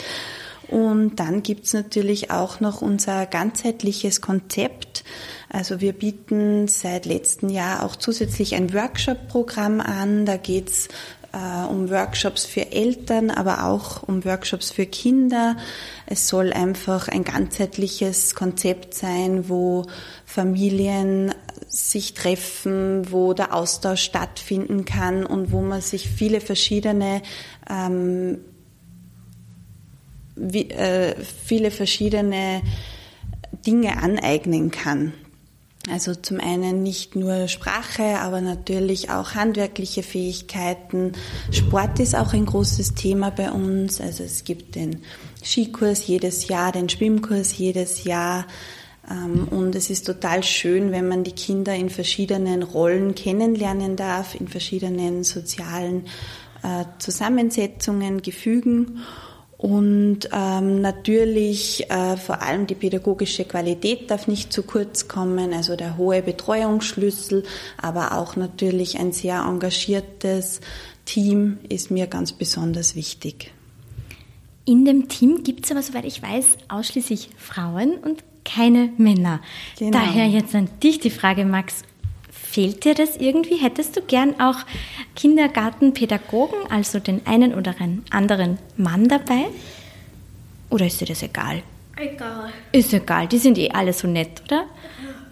Und 0.68 1.16
dann 1.16 1.42
gibt 1.42 1.66
es 1.66 1.74
natürlich 1.74 2.30
auch 2.30 2.60
noch 2.60 2.82
unser 2.82 3.26
ganzheitliches 3.26 4.22
Konzept. 4.22 5.04
Also 5.50 5.82
wir 5.82 5.94
bieten 5.94 6.68
seit 6.68 7.08
letztem 7.08 7.50
Jahr 7.50 7.84
auch 7.84 7.96
zusätzlich 7.96 8.54
ein 8.54 8.72
Workshop-Programm 8.72 9.82
an. 9.82 10.28
Da 10.28 10.38
geht's 10.38 10.88
um 11.70 11.90
Workshops 11.90 12.46
für 12.46 12.72
Eltern, 12.72 13.30
aber 13.30 13.66
auch 13.66 14.04
um 14.04 14.26
Workshops 14.26 14.72
für 14.72 14.86
Kinder. 14.86 15.58
Es 16.06 16.28
soll 16.28 16.54
einfach 16.54 17.08
ein 17.08 17.24
ganzheitliches 17.24 18.36
Konzept 18.36 18.94
sein, 18.94 19.50
wo 19.50 19.86
Familien 20.26 21.34
sich 21.68 22.14
treffen, 22.14 23.12
wo 23.12 23.34
der 23.34 23.54
Austausch 23.54 24.02
stattfinden 24.02 24.86
kann 24.86 25.26
und 25.26 25.52
wo 25.52 25.62
man 25.62 25.82
sich 25.82 26.10
viele 26.10 26.42
verschiedene 26.42 27.22
ähm, 27.70 28.40
wie, 30.40 30.70
äh, 30.72 31.16
viele 31.24 31.70
verschiedene 31.70 32.62
Dinge 33.66 34.02
aneignen 34.02 34.72
kann. 34.72 35.14
Also 35.88 36.14
zum 36.14 36.40
einen 36.40 36.84
nicht 36.84 37.16
nur 37.16 37.48
Sprache, 37.48 38.20
aber 38.20 38.42
natürlich 38.42 39.10
auch 39.10 39.34
handwerkliche 39.34 40.04
Fähigkeiten. 40.04 41.14
Sport 41.52 42.00
ist 42.00 42.16
auch 42.16 42.34
ein 42.34 42.46
großes 42.46 42.96
Thema 42.96 43.32
bei 43.32 43.52
uns. 43.52 44.02
Also 44.02 44.24
es 44.24 44.44
gibt 44.44 44.76
den 44.76 45.02
Skikurs 45.44 46.06
jedes 46.06 46.48
Jahr, 46.48 46.72
den 46.72 46.90
Schwimmkurs 46.90 47.58
jedes 47.58 48.04
Jahr. 48.04 48.46
Ähm, 49.10 49.48
und 49.50 49.74
es 49.74 49.90
ist 49.90 50.06
total 50.06 50.44
schön, 50.44 50.92
wenn 50.92 51.08
man 51.08 51.24
die 51.24 51.32
Kinder 51.32 51.74
in 51.74 51.90
verschiedenen 51.90 52.62
Rollen 52.62 53.16
kennenlernen 53.16 53.96
darf, 53.96 54.36
in 54.36 54.48
verschiedenen 54.48 55.24
sozialen 55.24 56.06
äh, 56.62 56.86
Zusammensetzungen, 57.00 58.22
Gefügen. 58.22 59.00
Und 59.60 60.30
ähm, 60.32 60.80
natürlich 60.80 61.92
äh, 61.92 62.16
vor 62.16 62.42
allem 62.42 62.66
die 62.66 62.76
pädagogische 62.76 63.44
Qualität 63.44 64.10
darf 64.10 64.26
nicht 64.26 64.54
zu 64.54 64.64
kurz 64.64 65.10
kommen, 65.10 65.54
also 65.54 65.76
der 65.76 65.98
hohe 65.98 66.22
Betreuungsschlüssel, 66.22 67.44
aber 67.76 68.18
auch 68.18 68.38
natürlich 68.38 69.00
ein 69.00 69.12
sehr 69.12 69.44
engagiertes 69.46 70.62
Team 71.04 71.58
ist 71.68 71.92
mir 71.92 72.08
ganz 72.08 72.32
besonders 72.32 72.96
wichtig. 72.96 73.52
In 74.64 74.86
dem 74.86 75.10
Team 75.10 75.44
gibt 75.44 75.66
es 75.66 75.72
aber, 75.72 75.82
soweit 75.82 76.06
ich 76.06 76.24
weiß, 76.24 76.58
ausschließlich 76.70 77.32
Frauen 77.36 77.96
und 77.98 78.24
keine 78.46 78.94
Männer. 78.98 79.42
Genau. 79.78 79.92
Daher 79.92 80.28
jetzt 80.28 80.56
an 80.56 80.70
dich 80.82 81.00
die 81.00 81.10
Frage, 81.10 81.44
Max, 81.44 81.84
Fehlt 82.52 82.84
dir 82.84 82.96
das 82.96 83.16
irgendwie? 83.16 83.58
Hättest 83.58 83.96
du 83.96 84.02
gern 84.02 84.40
auch 84.40 84.56
Kindergartenpädagogen, 85.16 86.58
also 86.72 86.98
den 86.98 87.22
einen 87.28 87.54
oder 87.54 87.76
anderen 88.10 88.58
Mann 88.76 89.08
dabei? 89.08 89.46
Oder 90.72 90.88
ist 90.88 91.00
dir 91.00 91.06
das 91.06 91.22
egal? 91.22 91.62
Egal. 91.96 92.50
Ist 92.72 92.92
egal, 92.92 93.28
die 93.28 93.38
sind 93.38 93.60
eh 93.60 93.70
alle 93.70 93.94
so 93.94 94.08
nett, 94.08 94.42
oder? 94.46 94.66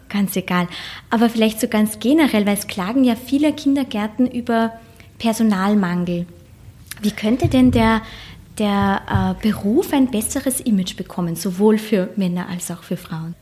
Ganz 0.10 0.36
egal. 0.36 0.68
Aber 1.10 1.28
vielleicht 1.32 1.60
so 1.60 1.68
ganz 1.68 1.98
generell, 1.98 2.46
weil 2.46 2.56
es 2.56 2.68
klagen 2.68 3.04
ja 3.04 3.16
viele 3.16 3.52
Kindergärten 3.52 4.30
über 4.30 4.74
Personalmangel. 5.18 6.28
Wie 7.02 7.12
könnte 7.12 7.48
denn 7.48 7.72
der, 7.72 8.04
der 8.60 9.36
äh, 9.42 9.42
Beruf 9.42 9.92
ein 9.92 10.12
besseres 10.12 10.60
Image 10.60 10.96
bekommen, 10.96 11.36
sowohl 11.36 11.80
für 11.80 12.10
Männer 12.16 12.48
als 12.48 12.70
auch 12.70 12.84
für 12.84 12.96
Frauen? 12.96 13.34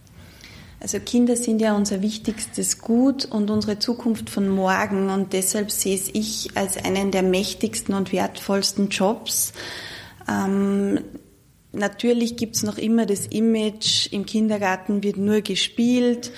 Also 0.85 0.99
Kinder 0.99 1.35
sind 1.35 1.61
ja 1.61 1.75
unser 1.75 2.03
wichtigstes 2.03 2.77
Gut 2.77 3.25
und 3.25 3.49
unsere 3.49 3.79
Zukunft 3.79 4.29
von 4.29 4.47
morgen 4.47 5.09
und 5.09 5.33
deshalb 5.33 5.71
sehe 5.71 5.99
ich 6.13 6.51
als 6.53 6.77
einen 6.77 7.09
der 7.09 7.23
mächtigsten 7.23 7.95
und 7.95 8.13
wertvollsten 8.13 8.89
Jobs. 8.89 9.51
Ähm, 10.29 10.99
natürlich 11.71 12.37
gibt 12.37 12.57
es 12.57 12.61
noch 12.61 12.77
immer 12.77 13.07
das 13.07 13.25
Image, 13.25 14.13
im 14.13 14.27
Kindergarten 14.27 15.01
wird 15.01 15.17
nur 15.17 15.41
gespielt. 15.41 16.31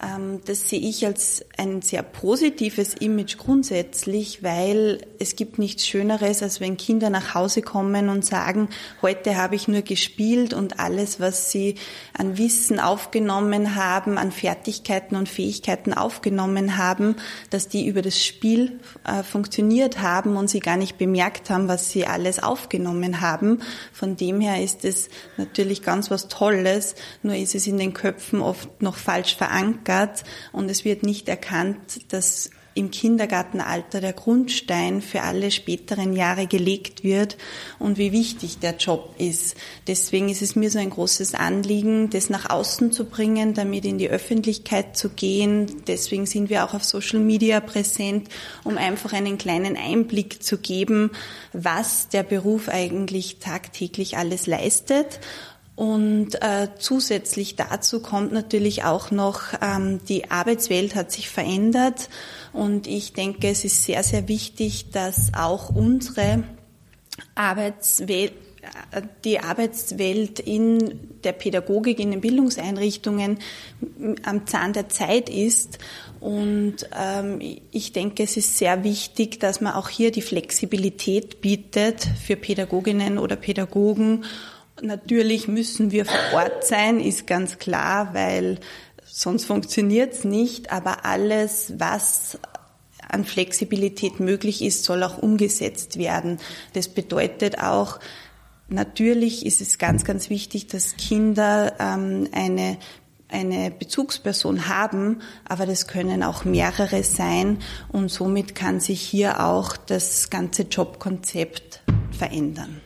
Ähm, 0.00 0.40
das 0.44 0.68
sehe 0.68 0.78
ich 0.80 1.04
als 1.06 1.44
ein 1.56 1.82
sehr 1.82 2.02
positives 2.02 2.94
Image 2.94 3.36
grundsätzlich, 3.36 4.42
weil 4.44 5.00
es 5.18 5.34
gibt 5.34 5.58
nichts 5.58 5.86
Schöneres, 5.86 6.42
als 6.42 6.60
wenn 6.60 6.76
Kinder 6.76 7.10
nach 7.10 7.34
Hause 7.34 7.62
kommen 7.62 8.08
und 8.08 8.24
sagen, 8.24 8.68
heute 9.02 9.36
habe 9.36 9.56
ich 9.56 9.66
nur 9.66 9.82
gespielt 9.82 10.54
und 10.54 10.78
alles, 10.78 11.18
was 11.18 11.50
sie 11.50 11.74
an 12.16 12.38
Wissen 12.38 12.78
aufgenommen 12.78 13.74
haben, 13.74 14.18
an 14.18 14.30
Fertigkeiten 14.30 15.16
und 15.16 15.28
Fähigkeiten 15.28 15.92
aufgenommen 15.92 16.76
haben, 16.76 17.16
dass 17.50 17.68
die 17.68 17.86
über 17.86 18.02
das 18.02 18.24
Spiel 18.24 18.78
äh, 19.04 19.24
funktioniert 19.24 20.00
haben 20.00 20.36
und 20.36 20.48
sie 20.48 20.60
gar 20.60 20.76
nicht 20.76 20.96
bemerkt 20.96 21.50
haben, 21.50 21.66
was 21.66 21.90
sie 21.90 22.06
alles 22.06 22.40
aufgenommen 22.40 23.20
haben. 23.20 23.62
Von 23.92 24.16
dem 24.16 24.40
her 24.40 24.62
ist 24.62 24.84
es 24.84 25.08
natürlich 25.36 25.82
ganz 25.82 26.08
was 26.08 26.28
Tolles, 26.28 26.94
nur 27.24 27.34
ist 27.34 27.56
es 27.56 27.66
in 27.66 27.78
den 27.78 27.94
Köpfen 27.94 28.40
oft 28.40 28.80
noch 28.80 28.96
falsch 28.96 29.36
verankert 29.36 29.87
verankert 29.88 30.24
und 30.52 30.70
es 30.70 30.84
wird 30.84 31.02
nicht 31.02 31.28
erkannt, 31.28 32.12
dass 32.12 32.50
im 32.74 32.92
Kindergartenalter 32.92 34.00
der 34.00 34.12
Grundstein 34.12 35.02
für 35.02 35.22
alle 35.22 35.50
späteren 35.50 36.12
Jahre 36.12 36.46
gelegt 36.46 37.02
wird 37.02 37.36
und 37.80 37.98
wie 37.98 38.12
wichtig 38.12 38.60
der 38.60 38.76
Job 38.76 39.16
ist. 39.18 39.56
Deswegen 39.88 40.28
ist 40.28 40.42
es 40.42 40.54
mir 40.54 40.70
so 40.70 40.78
ein 40.78 40.90
großes 40.90 41.34
Anliegen, 41.34 42.08
das 42.10 42.30
nach 42.30 42.48
außen 42.48 42.92
zu 42.92 43.06
bringen, 43.06 43.52
damit 43.52 43.84
in 43.84 43.98
die 43.98 44.08
Öffentlichkeit 44.08 44.96
zu 44.96 45.08
gehen. 45.08 45.82
Deswegen 45.88 46.26
sind 46.26 46.50
wir 46.50 46.64
auch 46.64 46.72
auf 46.72 46.84
Social 46.84 47.18
Media 47.18 47.58
präsent, 47.58 48.28
um 48.62 48.78
einfach 48.78 49.12
einen 49.12 49.38
kleinen 49.38 49.76
Einblick 49.76 50.40
zu 50.44 50.58
geben, 50.58 51.10
was 51.52 52.10
der 52.10 52.22
Beruf 52.22 52.68
eigentlich 52.68 53.38
tagtäglich 53.40 54.16
alles 54.16 54.46
leistet 54.46 55.18
und 55.78 56.34
äh, 56.42 56.70
zusätzlich 56.80 57.54
dazu 57.54 58.00
kommt 58.00 58.32
natürlich 58.32 58.82
auch 58.82 59.12
noch, 59.12 59.42
ähm, 59.62 60.00
die 60.08 60.28
Arbeitswelt 60.28 60.96
hat 60.96 61.12
sich 61.12 61.28
verändert 61.28 62.08
und 62.52 62.88
ich 62.88 63.12
denke, 63.12 63.48
es 63.48 63.64
ist 63.64 63.84
sehr, 63.84 64.02
sehr 64.02 64.26
wichtig, 64.26 64.90
dass 64.90 65.34
auch 65.34 65.70
unsere 65.70 66.42
Arbeitswelt 67.36 68.32
äh, 68.90 69.02
die 69.24 69.38
Arbeitswelt 69.38 70.40
in 70.40 70.98
der 71.22 71.30
Pädagogik, 71.30 72.00
in 72.00 72.10
den 72.10 72.22
Bildungseinrichtungen 72.22 73.38
am 74.24 74.48
Zahn 74.48 74.72
der 74.72 74.88
Zeit 74.88 75.28
ist 75.28 75.78
Und 76.18 76.88
ähm, 76.98 77.40
ich 77.70 77.92
denke, 77.92 78.24
es 78.24 78.36
ist 78.36 78.58
sehr 78.58 78.82
wichtig, 78.82 79.38
dass 79.38 79.60
man 79.60 79.74
auch 79.74 79.88
hier 79.88 80.10
die 80.10 80.22
Flexibilität 80.22 81.40
bietet 81.40 82.04
für 82.24 82.34
Pädagoginnen 82.34 83.18
oder 83.18 83.36
Pädagogen. 83.36 84.24
Natürlich 84.80 85.48
müssen 85.48 85.90
wir 85.90 86.04
vor 86.04 86.20
Ort 86.34 86.66
sein, 86.66 87.00
ist 87.00 87.26
ganz 87.26 87.58
klar, 87.58 88.14
weil 88.14 88.60
sonst 89.04 89.44
funktioniert 89.44 90.12
es 90.12 90.24
nicht. 90.24 90.70
Aber 90.70 91.04
alles, 91.04 91.72
was 91.78 92.38
an 93.08 93.24
Flexibilität 93.24 94.20
möglich 94.20 94.62
ist, 94.62 94.84
soll 94.84 95.02
auch 95.02 95.18
umgesetzt 95.18 95.98
werden. 95.98 96.38
Das 96.74 96.88
bedeutet 96.88 97.58
auch, 97.58 97.98
natürlich 98.68 99.46
ist 99.46 99.60
es 99.60 99.78
ganz, 99.78 100.04
ganz 100.04 100.30
wichtig, 100.30 100.66
dass 100.68 100.96
Kinder 100.96 101.74
ähm, 101.80 102.28
eine 102.32 102.78
eine 103.30 103.70
Bezugsperson 103.70 104.68
haben, 104.68 105.20
aber 105.46 105.66
das 105.66 105.86
können 105.86 106.22
auch 106.22 106.44
mehrere 106.44 107.02
sein 107.04 107.58
und 107.92 108.10
somit 108.10 108.54
kann 108.54 108.80
sich 108.80 109.02
hier 109.02 109.44
auch 109.44 109.76
das 109.76 110.30
ganze 110.30 110.62
Jobkonzept 110.62 111.82
verändern. 112.10 112.80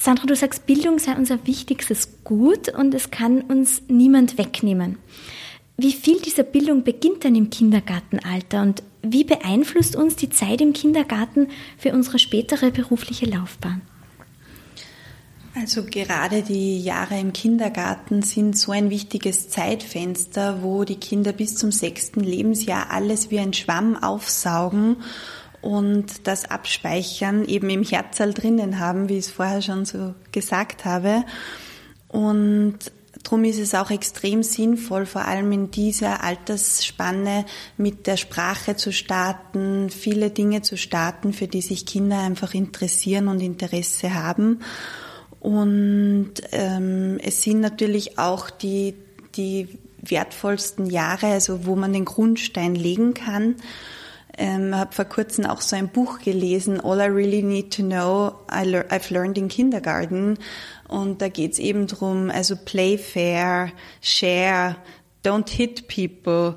Sandra, 0.00 0.26
du 0.26 0.36
sagst, 0.36 0.66
Bildung 0.66 1.00
sei 1.00 1.16
unser 1.16 1.44
wichtigstes 1.44 2.22
Gut 2.22 2.68
und 2.68 2.94
es 2.94 3.10
kann 3.10 3.40
uns 3.42 3.82
niemand 3.88 4.38
wegnehmen. 4.38 4.96
Wie 5.76 5.92
viel 5.92 6.20
dieser 6.20 6.44
Bildung 6.44 6.84
beginnt 6.84 7.24
dann 7.24 7.34
im 7.34 7.50
Kindergartenalter 7.50 8.62
und 8.62 8.82
wie 9.02 9.24
beeinflusst 9.24 9.96
uns 9.96 10.16
die 10.16 10.30
Zeit 10.30 10.60
im 10.60 10.72
Kindergarten 10.72 11.48
für 11.76 11.92
unsere 11.92 12.18
spätere 12.18 12.70
berufliche 12.70 13.26
Laufbahn? 13.26 13.82
Also 15.54 15.82
gerade 15.84 16.42
die 16.42 16.80
Jahre 16.80 17.18
im 17.18 17.32
Kindergarten 17.32 18.22
sind 18.22 18.56
so 18.56 18.70
ein 18.70 18.90
wichtiges 18.90 19.48
Zeitfenster, 19.48 20.62
wo 20.62 20.84
die 20.84 21.00
Kinder 21.00 21.32
bis 21.32 21.56
zum 21.56 21.72
sechsten 21.72 22.20
Lebensjahr 22.20 22.90
alles 22.90 23.32
wie 23.32 23.40
ein 23.40 23.52
Schwamm 23.52 23.96
aufsaugen 23.96 24.98
und 25.60 26.26
das 26.26 26.50
Abspeichern 26.50 27.44
eben 27.44 27.70
im 27.70 27.82
Herzall 27.82 28.32
drinnen 28.32 28.78
haben, 28.78 29.08
wie 29.08 29.18
ich 29.18 29.26
es 29.26 29.30
vorher 29.30 29.62
schon 29.62 29.84
so 29.84 30.14
gesagt 30.32 30.84
habe. 30.84 31.24
Und 32.08 32.92
Darum 33.24 33.44
ist 33.44 33.58
es 33.58 33.74
auch 33.74 33.90
extrem 33.90 34.42
sinnvoll, 34.42 35.04
vor 35.04 35.26
allem 35.26 35.52
in 35.52 35.70
dieser 35.70 36.22
Altersspanne 36.22 37.44
mit 37.76 38.06
der 38.06 38.16
Sprache 38.16 38.76
zu 38.76 38.92
starten, 38.92 39.90
viele 39.90 40.30
Dinge 40.30 40.62
zu 40.62 40.76
starten, 40.76 41.32
für 41.32 41.46
die 41.46 41.60
sich 41.60 41.84
Kinder 41.84 42.20
einfach 42.20 42.54
interessieren 42.54 43.28
und 43.28 43.40
Interesse 43.40 44.14
haben. 44.14 44.60
Und 45.40 46.32
ähm, 46.52 47.18
es 47.22 47.42
sind 47.42 47.60
natürlich 47.60 48.18
auch 48.18 48.50
die, 48.50 48.94
die 49.36 49.68
wertvollsten 50.00 50.86
Jahre, 50.86 51.26
also 51.26 51.66
wo 51.66 51.76
man 51.76 51.92
den 51.92 52.04
Grundstein 52.04 52.74
legen 52.74 53.14
kann. 53.14 53.56
Ähm, 54.40 54.74
habe 54.76 54.94
vor 54.94 55.04
kurzem 55.04 55.46
auch 55.46 55.60
so 55.60 55.74
ein 55.74 55.88
Buch 55.88 56.20
gelesen, 56.20 56.80
All 56.80 57.00
I 57.00 57.10
Really 57.12 57.42
Need 57.42 57.74
to 57.76 57.82
Know, 57.82 58.32
I've 58.48 59.12
Learned 59.12 59.36
in 59.36 59.48
Kindergarten. 59.48 60.38
Und 60.86 61.20
da 61.20 61.28
geht's 61.28 61.58
eben 61.58 61.88
drum, 61.88 62.30
also 62.30 62.54
play 62.56 62.96
fair, 62.96 63.72
share, 64.00 64.76
don't 65.24 65.50
hit 65.50 65.88
people, 65.88 66.56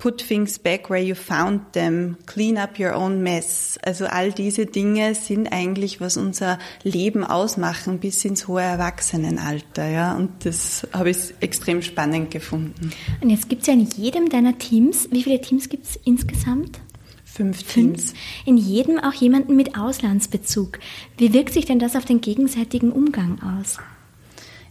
put 0.00 0.26
things 0.26 0.58
back 0.58 0.88
where 0.88 1.02
you 1.02 1.14
found 1.14 1.72
them, 1.72 2.16
clean 2.26 2.56
up 2.56 2.78
your 2.78 2.94
own 2.94 3.22
mess. 3.22 3.78
Also 3.82 4.06
all 4.06 4.32
diese 4.32 4.66
Dinge 4.66 5.14
sind 5.14 5.52
eigentlich, 5.52 6.00
was 6.00 6.16
unser 6.16 6.58
Leben 6.82 7.22
ausmachen 7.22 7.98
bis 7.98 8.24
ins 8.24 8.48
hohe 8.48 8.62
Erwachsenenalter. 8.62 9.88
Ja? 9.88 10.16
Und 10.16 10.46
das 10.46 10.86
habe 10.92 11.10
ich 11.10 11.34
extrem 11.40 11.82
spannend 11.82 12.30
gefunden. 12.30 12.92
Und 13.20 13.30
jetzt 13.30 13.48
gibt 13.48 13.62
es 13.62 13.66
ja 13.68 13.74
in 13.74 13.82
jedem 13.82 14.28
deiner 14.30 14.56
Teams, 14.58 15.08
wie 15.10 15.22
viele 15.22 15.40
Teams 15.40 15.68
gibt 15.68 15.86
es 15.86 15.96
insgesamt? 16.04 16.80
Fünf 17.32 17.62
Teams. 17.62 18.12
In 18.44 18.56
jedem 18.56 18.98
auch 18.98 19.12
jemanden 19.12 19.54
mit 19.54 19.78
Auslandsbezug. 19.78 20.80
Wie 21.16 21.32
wirkt 21.32 21.52
sich 21.52 21.64
denn 21.64 21.78
das 21.78 21.94
auf 21.94 22.04
den 22.04 22.20
gegenseitigen 22.20 22.90
Umgang 22.90 23.40
aus? 23.40 23.78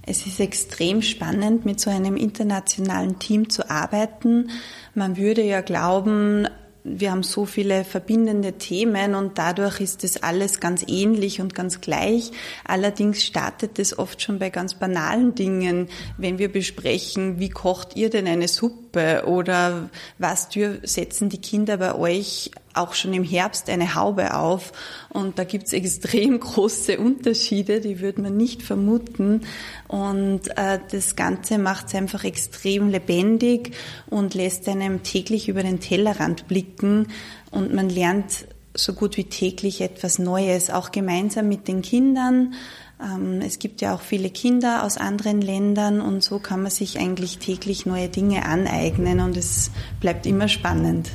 Es 0.02 0.26
ist 0.26 0.40
extrem 0.40 1.02
spannend, 1.02 1.66
mit 1.66 1.80
so 1.80 1.90
einem 1.90 2.18
internationalen 2.18 3.18
Team 3.18 3.50
zu 3.50 3.70
arbeiten. 3.70 4.50
Man 4.94 5.16
würde 5.16 5.42
ja 5.42 5.62
glauben, 5.62 6.48
wir 6.84 7.12
haben 7.12 7.24
so 7.24 7.46
viele 7.46 7.84
verbindende 7.84 8.54
Themen 8.54 9.16
und 9.16 9.38
dadurch 9.38 9.82
ist 9.82 10.04
das 10.04 10.24
alles 10.24 10.60
ganz 10.60 10.84
ähnlich 10.88 11.42
und 11.42 11.54
ganz 11.54 11.82
gleich. 11.82 12.32
Allerdings 12.64 13.24
startet 13.24 13.80
es 13.80 13.98
oft 13.98 14.22
schon 14.22 14.40
bei 14.40 14.50
ganz 14.50 14.76
banalen 14.76 15.36
Dingen, 15.36 15.90
wenn 16.18 16.38
wir 16.40 16.52
besprechen, 16.52 17.40
wie 17.40 17.50
kocht 17.50 17.96
ihr 17.96 18.10
denn 18.10 18.28
eine 18.28 18.48
Suppe 18.48 19.24
oder 19.28 19.90
was 20.18 20.50
setzen 20.84 21.30
die 21.30 21.42
Kinder 21.42 21.78
bei 21.78 21.96
euch 21.96 22.52
auch 22.80 22.94
schon 22.94 23.14
im 23.14 23.24
Herbst 23.24 23.70
eine 23.70 23.96
Haube 23.96 24.36
auf. 24.36 24.72
Und 25.10 25.38
da 25.38 25.44
gibt's 25.44 25.74
extrem 25.74 26.40
große 26.40 26.98
Unterschiede, 27.00 27.82
die 27.82 28.00
würde 28.00 28.22
man 28.22 28.38
nicht 28.38 28.64
vermuten. 28.64 29.42
Und 29.88 30.48
äh, 30.58 30.80
das 30.92 31.16
Ganze 31.16 31.58
macht 31.58 31.88
es 31.88 31.96
einfach 31.96 32.24
extrem 32.24 32.90
lebendig 32.90 33.76
und 34.08 34.34
lässt 34.34 34.68
einem 34.68 35.04
täglich 35.04 35.50
über 35.50 35.64
den 35.64 35.80
Tellerrand 35.80 36.48
blicken. 36.48 37.08
Und 37.52 37.74
man 37.74 37.90
lernt 37.90 38.46
so 38.76 38.94
gut 38.94 39.18
wie 39.18 39.26
täglich 39.26 39.82
etwas 39.82 40.20
Neues, 40.20 40.70
auch 40.70 40.92
gemeinsam 40.92 41.48
mit 41.48 41.68
den 41.68 41.82
Kindern. 41.82 42.54
Ähm, 43.02 43.42
es 43.42 43.60
gibt 43.60 43.82
ja 43.82 43.96
auch 43.96 44.02
viele 44.02 44.30
Kinder 44.30 44.84
aus 44.84 44.98
anderen 44.98 45.42
Ländern 45.42 46.02
und 46.02 46.24
so 46.24 46.40
kann 46.40 46.62
man 46.62 46.72
sich 46.72 47.00
eigentlich 47.00 47.38
täglich 47.40 47.86
neue 47.86 48.10
Dinge 48.10 48.46
aneignen 48.46 49.20
und 49.22 49.38
es 49.38 49.72
bleibt 50.00 50.26
immer 50.26 50.48
spannend. 50.48 51.10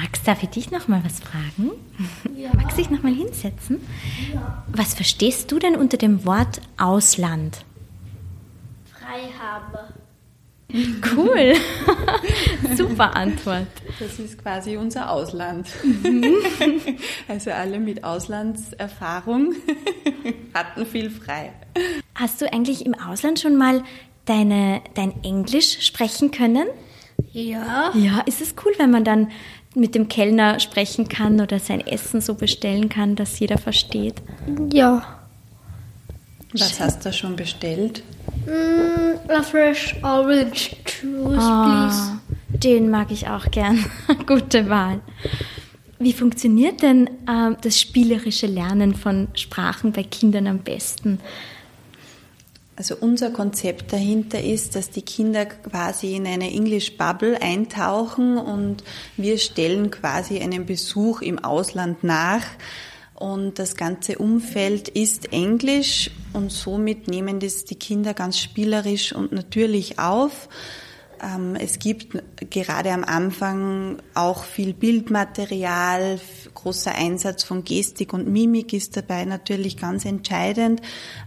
Max, 0.00 0.22
darf 0.22 0.44
ich 0.44 0.50
dich 0.50 0.70
noch 0.70 0.86
mal 0.86 1.02
was 1.04 1.18
fragen? 1.18 1.72
Ja. 2.36 2.50
Magst 2.54 2.78
du 2.78 2.82
dich 2.82 2.90
noch 2.90 3.02
mal 3.02 3.12
hinsetzen? 3.12 3.80
Ja. 4.32 4.64
Was 4.68 4.94
verstehst 4.94 5.50
du 5.50 5.58
denn 5.58 5.74
unter 5.74 5.96
dem 5.96 6.24
Wort 6.24 6.60
Ausland? 6.76 7.64
Freihabe. 8.92 9.94
Cool. 11.16 11.54
Super 12.76 13.16
Antwort. 13.16 13.66
Das 13.98 14.20
ist 14.20 14.40
quasi 14.40 14.76
unser 14.76 15.10
Ausland. 15.10 15.66
also 17.28 17.50
alle 17.50 17.80
mit 17.80 18.04
Auslandserfahrung 18.04 19.56
hatten 20.54 20.86
viel 20.86 21.10
frei. 21.10 21.52
Hast 22.14 22.40
du 22.40 22.52
eigentlich 22.52 22.86
im 22.86 22.94
Ausland 22.94 23.40
schon 23.40 23.56
mal 23.56 23.82
deine, 24.26 24.80
dein 24.94 25.24
Englisch 25.24 25.80
sprechen 25.80 26.30
können? 26.30 26.68
Ja. 27.32 27.92
Ja, 27.94 28.20
ist 28.26 28.40
es 28.40 28.54
cool, 28.64 28.72
wenn 28.78 28.90
man 28.90 29.04
dann 29.04 29.30
mit 29.78 29.94
dem 29.94 30.08
Kellner 30.08 30.60
sprechen 30.60 31.08
kann 31.08 31.40
oder 31.40 31.58
sein 31.58 31.80
Essen 31.86 32.20
so 32.20 32.34
bestellen 32.34 32.88
kann, 32.88 33.16
dass 33.16 33.38
jeder 33.38 33.58
versteht. 33.58 34.16
Ja. 34.72 35.02
Was 36.52 36.80
hast 36.80 37.04
du 37.04 37.12
schon 37.12 37.36
bestellt? 37.36 38.02
Mm, 38.46 39.30
a 39.30 39.42
fresh 39.42 39.94
orange 40.02 40.76
juice, 40.86 41.44
oh, 41.44 41.64
please. 41.64 42.18
Den 42.48 42.90
mag 42.90 43.10
ich 43.10 43.28
auch 43.28 43.50
gern. 43.50 43.84
Gute 44.26 44.68
Wahl. 44.70 45.00
Wie 45.98 46.12
funktioniert 46.12 46.82
denn 46.82 47.06
äh, 47.26 47.54
das 47.60 47.80
spielerische 47.80 48.46
Lernen 48.46 48.94
von 48.94 49.28
Sprachen 49.34 49.92
bei 49.92 50.04
Kindern 50.04 50.46
am 50.46 50.58
besten? 50.60 51.20
Also 52.78 52.94
unser 53.00 53.30
Konzept 53.30 53.92
dahinter 53.92 54.40
ist, 54.40 54.76
dass 54.76 54.90
die 54.90 55.02
Kinder 55.02 55.46
quasi 55.46 56.14
in 56.14 56.28
eine 56.28 56.48
English 56.52 56.96
Bubble 56.96 57.42
eintauchen 57.42 58.38
und 58.38 58.84
wir 59.16 59.38
stellen 59.38 59.90
quasi 59.90 60.38
einen 60.38 60.64
Besuch 60.64 61.20
im 61.20 61.40
Ausland 61.40 62.04
nach. 62.04 62.44
Und 63.14 63.58
das 63.58 63.74
ganze 63.74 64.18
Umfeld 64.18 64.88
ist 64.90 65.32
Englisch 65.32 66.12
und 66.32 66.52
somit 66.52 67.08
nehmen 67.08 67.40
das 67.40 67.64
die 67.64 67.74
Kinder 67.74 68.14
ganz 68.14 68.38
spielerisch 68.38 69.12
und 69.12 69.32
natürlich 69.32 69.98
auf. 69.98 70.48
Ähm, 71.20 71.56
es 71.56 71.80
gibt 71.80 72.22
gerade 72.48 72.92
am 72.92 73.02
Anfang 73.02 73.96
auch 74.14 74.44
viel 74.44 74.72
Bildmaterial, 74.72 76.20
großer 76.54 76.94
Einsatz 76.94 77.44
von 77.44 77.64
Gestik 77.64 78.12
und 78.12 78.28
Mimik 78.28 78.72
ist 78.72 78.96
dabei 78.96 79.24
natürlich 79.24 79.76
ganz 79.76 80.04
entscheidend. 80.04 80.80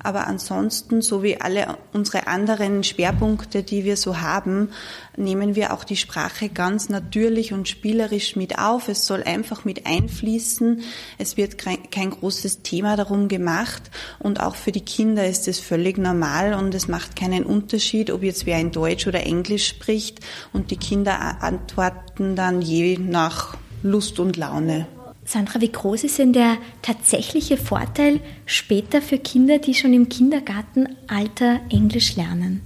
Aber 0.03 0.27
ansonsten, 0.27 1.01
so 1.01 1.23
wie 1.23 1.39
alle 1.39 1.77
unsere 1.93 2.27
anderen 2.27 2.83
Schwerpunkte, 2.83 3.63
die 3.63 3.83
wir 3.83 3.97
so 3.97 4.19
haben, 4.19 4.69
nehmen 5.17 5.55
wir 5.55 5.73
auch 5.73 5.83
die 5.83 5.97
Sprache 5.97 6.49
ganz 6.49 6.89
natürlich 6.89 7.53
und 7.53 7.67
spielerisch 7.67 8.35
mit 8.35 8.59
auf. 8.59 8.87
Es 8.87 9.05
soll 9.05 9.23
einfach 9.23 9.65
mit 9.65 9.85
einfließen. 9.85 10.81
Es 11.17 11.37
wird 11.37 11.57
kein 11.57 12.09
großes 12.09 12.61
Thema 12.61 12.95
darum 12.95 13.27
gemacht. 13.27 13.83
Und 14.19 14.41
auch 14.41 14.55
für 14.55 14.71
die 14.71 14.85
Kinder 14.85 15.27
ist 15.27 15.47
es 15.47 15.59
völlig 15.59 15.97
normal 15.97 16.53
und 16.53 16.73
es 16.75 16.87
macht 16.87 17.15
keinen 17.15 17.45
Unterschied, 17.45 18.11
ob 18.11 18.23
jetzt 18.23 18.45
wer 18.45 18.59
in 18.59 18.71
Deutsch 18.71 19.07
oder 19.07 19.25
Englisch 19.25 19.67
spricht. 19.67 20.19
Und 20.53 20.71
die 20.71 20.77
Kinder 20.77 21.41
antworten 21.41 22.35
dann 22.35 22.61
je 22.61 22.97
nach 22.97 23.57
Lust 23.83 24.19
und 24.19 24.37
Laune. 24.37 24.87
Sandra, 25.31 25.61
wie 25.61 25.71
groß 25.71 26.03
ist 26.03 26.19
denn 26.19 26.33
der 26.33 26.57
tatsächliche 26.81 27.55
Vorteil 27.55 28.19
später 28.45 29.01
für 29.01 29.17
Kinder, 29.17 29.59
die 29.59 29.73
schon 29.73 29.93
im 29.93 30.09
Kindergartenalter 30.09 31.61
Englisch 31.69 32.17
lernen? 32.17 32.61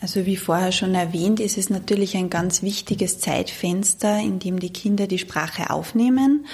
Also 0.00 0.26
wie 0.26 0.36
vorher 0.36 0.70
schon 0.70 0.94
erwähnt, 0.94 1.40
ist 1.40 1.58
es 1.58 1.70
natürlich 1.70 2.16
ein 2.16 2.30
ganz 2.30 2.62
wichtiges 2.62 3.18
Zeitfenster, 3.18 4.20
in 4.20 4.38
dem 4.38 4.60
die 4.60 4.72
Kinder 4.72 5.08
die 5.08 5.18
Sprache 5.18 5.70
aufnehmen. 5.70 6.46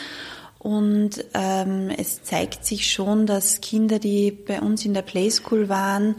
Und 0.59 1.27
ähm, 1.35 1.91
es 1.99 2.23
zeigt 2.23 2.65
sich 2.65 2.91
schon, 2.91 3.27
dass 3.27 3.61
Kinder, 3.61 3.99
die 3.99 4.31
bei 4.31 4.63
uns 4.63 4.87
in 4.87 4.95
der 4.95 5.03
Playschool 5.03 5.69
waren, 5.69 6.15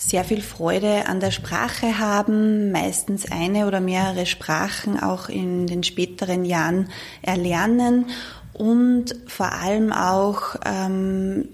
sehr 0.00 0.24
viel 0.24 0.40
Freude 0.40 1.06
an 1.06 1.20
der 1.20 1.30
Sprache 1.30 1.98
haben, 1.98 2.72
meistens 2.72 3.30
eine 3.30 3.66
oder 3.66 3.80
mehrere 3.80 4.24
Sprachen 4.24 4.98
auch 4.98 5.28
in 5.28 5.66
den 5.66 5.82
späteren 5.82 6.46
Jahren 6.46 6.88
erlernen 7.20 8.06
und 8.54 9.14
vor 9.26 9.52
allem 9.52 9.92
auch 9.92 10.56
ähm, 10.64 11.50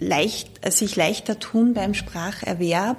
leicht, 0.00 0.60
sich 0.72 0.96
leichter 0.96 1.38
tun 1.38 1.72
beim 1.72 1.94
Spracherwerb. 1.94 2.98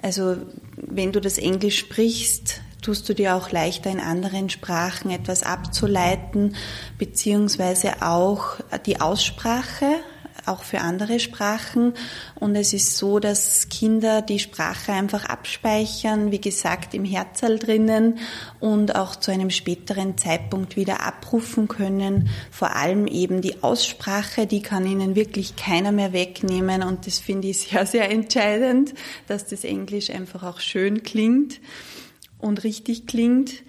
Also 0.00 0.38
wenn 0.76 1.12
du 1.12 1.20
das 1.20 1.36
Englisch 1.36 1.78
sprichst, 1.78 2.62
tust 2.80 3.06
du 3.10 3.14
dir 3.14 3.36
auch 3.36 3.50
leichter 3.50 3.90
in 3.90 4.00
anderen 4.00 4.48
Sprachen 4.48 5.10
etwas 5.10 5.42
abzuleiten, 5.42 6.56
beziehungsweise 6.98 8.00
auch 8.00 8.56
die 8.86 8.98
Aussprache 8.98 9.86
auch 10.44 10.62
für 10.62 10.80
andere 10.80 11.18
Sprachen. 11.20 11.94
Und 12.34 12.54
es 12.56 12.72
ist 12.72 12.98
so, 12.98 13.18
dass 13.18 13.68
Kinder 13.68 14.22
die 14.22 14.38
Sprache 14.38 14.92
einfach 14.92 15.24
abspeichern, 15.24 16.30
wie 16.30 16.40
gesagt, 16.40 16.94
im 16.94 17.04
Herzal 17.04 17.58
drinnen 17.58 18.18
und 18.60 18.94
auch 18.94 19.16
zu 19.16 19.30
einem 19.30 19.50
späteren 19.50 20.18
Zeitpunkt 20.18 20.76
wieder 20.76 21.00
abrufen 21.00 21.68
können. 21.68 22.28
Vor 22.50 22.76
allem 22.76 23.06
eben 23.06 23.40
die 23.40 23.62
Aussprache, 23.62 24.46
die 24.46 24.62
kann 24.62 24.86
ihnen 24.86 25.16
wirklich 25.16 25.56
keiner 25.56 25.92
mehr 25.92 26.12
wegnehmen. 26.12 26.82
Und 26.82 27.06
das 27.06 27.18
finde 27.18 27.48
ich 27.48 27.58
sehr, 27.58 27.86
sehr 27.86 28.10
entscheidend, 28.10 28.94
dass 29.26 29.46
das 29.46 29.64
Englisch 29.64 30.10
einfach 30.10 30.42
auch 30.42 30.60
schön 30.60 31.02
klingt 31.02 31.60
und 32.38 32.64
richtig 32.64 33.06
klingt. 33.06 33.62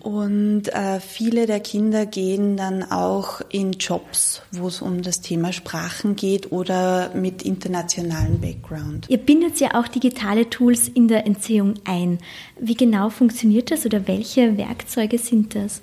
Und 0.00 0.68
äh, 0.68 1.00
viele 1.00 1.46
der 1.46 1.60
Kinder 1.60 2.06
gehen 2.06 2.56
dann 2.56 2.82
auch 2.82 3.40
in 3.50 3.72
Jobs, 3.72 4.42
wo 4.52 4.68
es 4.68 4.80
um 4.82 5.02
das 5.02 5.20
Thema 5.20 5.52
Sprachen 5.52 6.16
geht 6.16 6.52
oder 6.52 7.14
mit 7.14 7.42
internationalem 7.42 8.40
Background. 8.40 9.06
Ihr 9.08 9.18
bindet 9.18 9.60
ja 9.60 9.74
auch 9.74 9.88
digitale 9.88 10.48
Tools 10.48 10.88
in 10.88 11.08
der 11.08 11.26
Entziehung 11.26 11.74
ein. 11.84 12.18
Wie 12.60 12.74
genau 12.74 13.10
funktioniert 13.10 13.70
das 13.70 13.86
oder 13.86 14.06
welche 14.06 14.56
Werkzeuge 14.56 15.18
sind 15.18 15.54
das? 15.54 15.82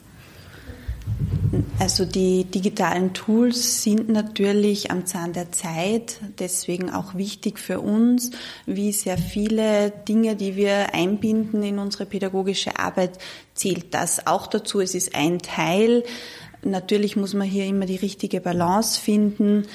Also 1.79 2.05
die 2.05 2.45
digitalen 2.45 3.13
Tools 3.13 3.83
sind 3.83 4.09
natürlich 4.09 4.91
am 4.91 5.05
Zahn 5.05 5.33
der 5.33 5.51
Zeit, 5.51 6.19
deswegen 6.39 6.89
auch 6.89 7.15
wichtig 7.15 7.59
für 7.59 7.81
uns, 7.81 8.31
wie 8.65 8.91
sehr 8.91 9.17
viele 9.17 9.91
Dinge, 10.07 10.35
die 10.35 10.55
wir 10.55 10.93
einbinden 10.93 11.63
in 11.63 11.79
unsere 11.79 12.05
pädagogische 12.05 12.79
Arbeit, 12.79 13.17
zählt 13.53 13.93
das 13.93 14.25
auch 14.25 14.47
dazu. 14.47 14.79
Es 14.79 14.95
ist 14.95 15.15
ein 15.15 15.39
Teil. 15.39 16.03
Natürlich 16.63 17.15
muss 17.15 17.35
man 17.35 17.47
hier 17.47 17.65
immer 17.65 17.85
die 17.85 17.95
richtige 17.95 18.41
Balance 18.41 18.99
finden, 18.99 19.67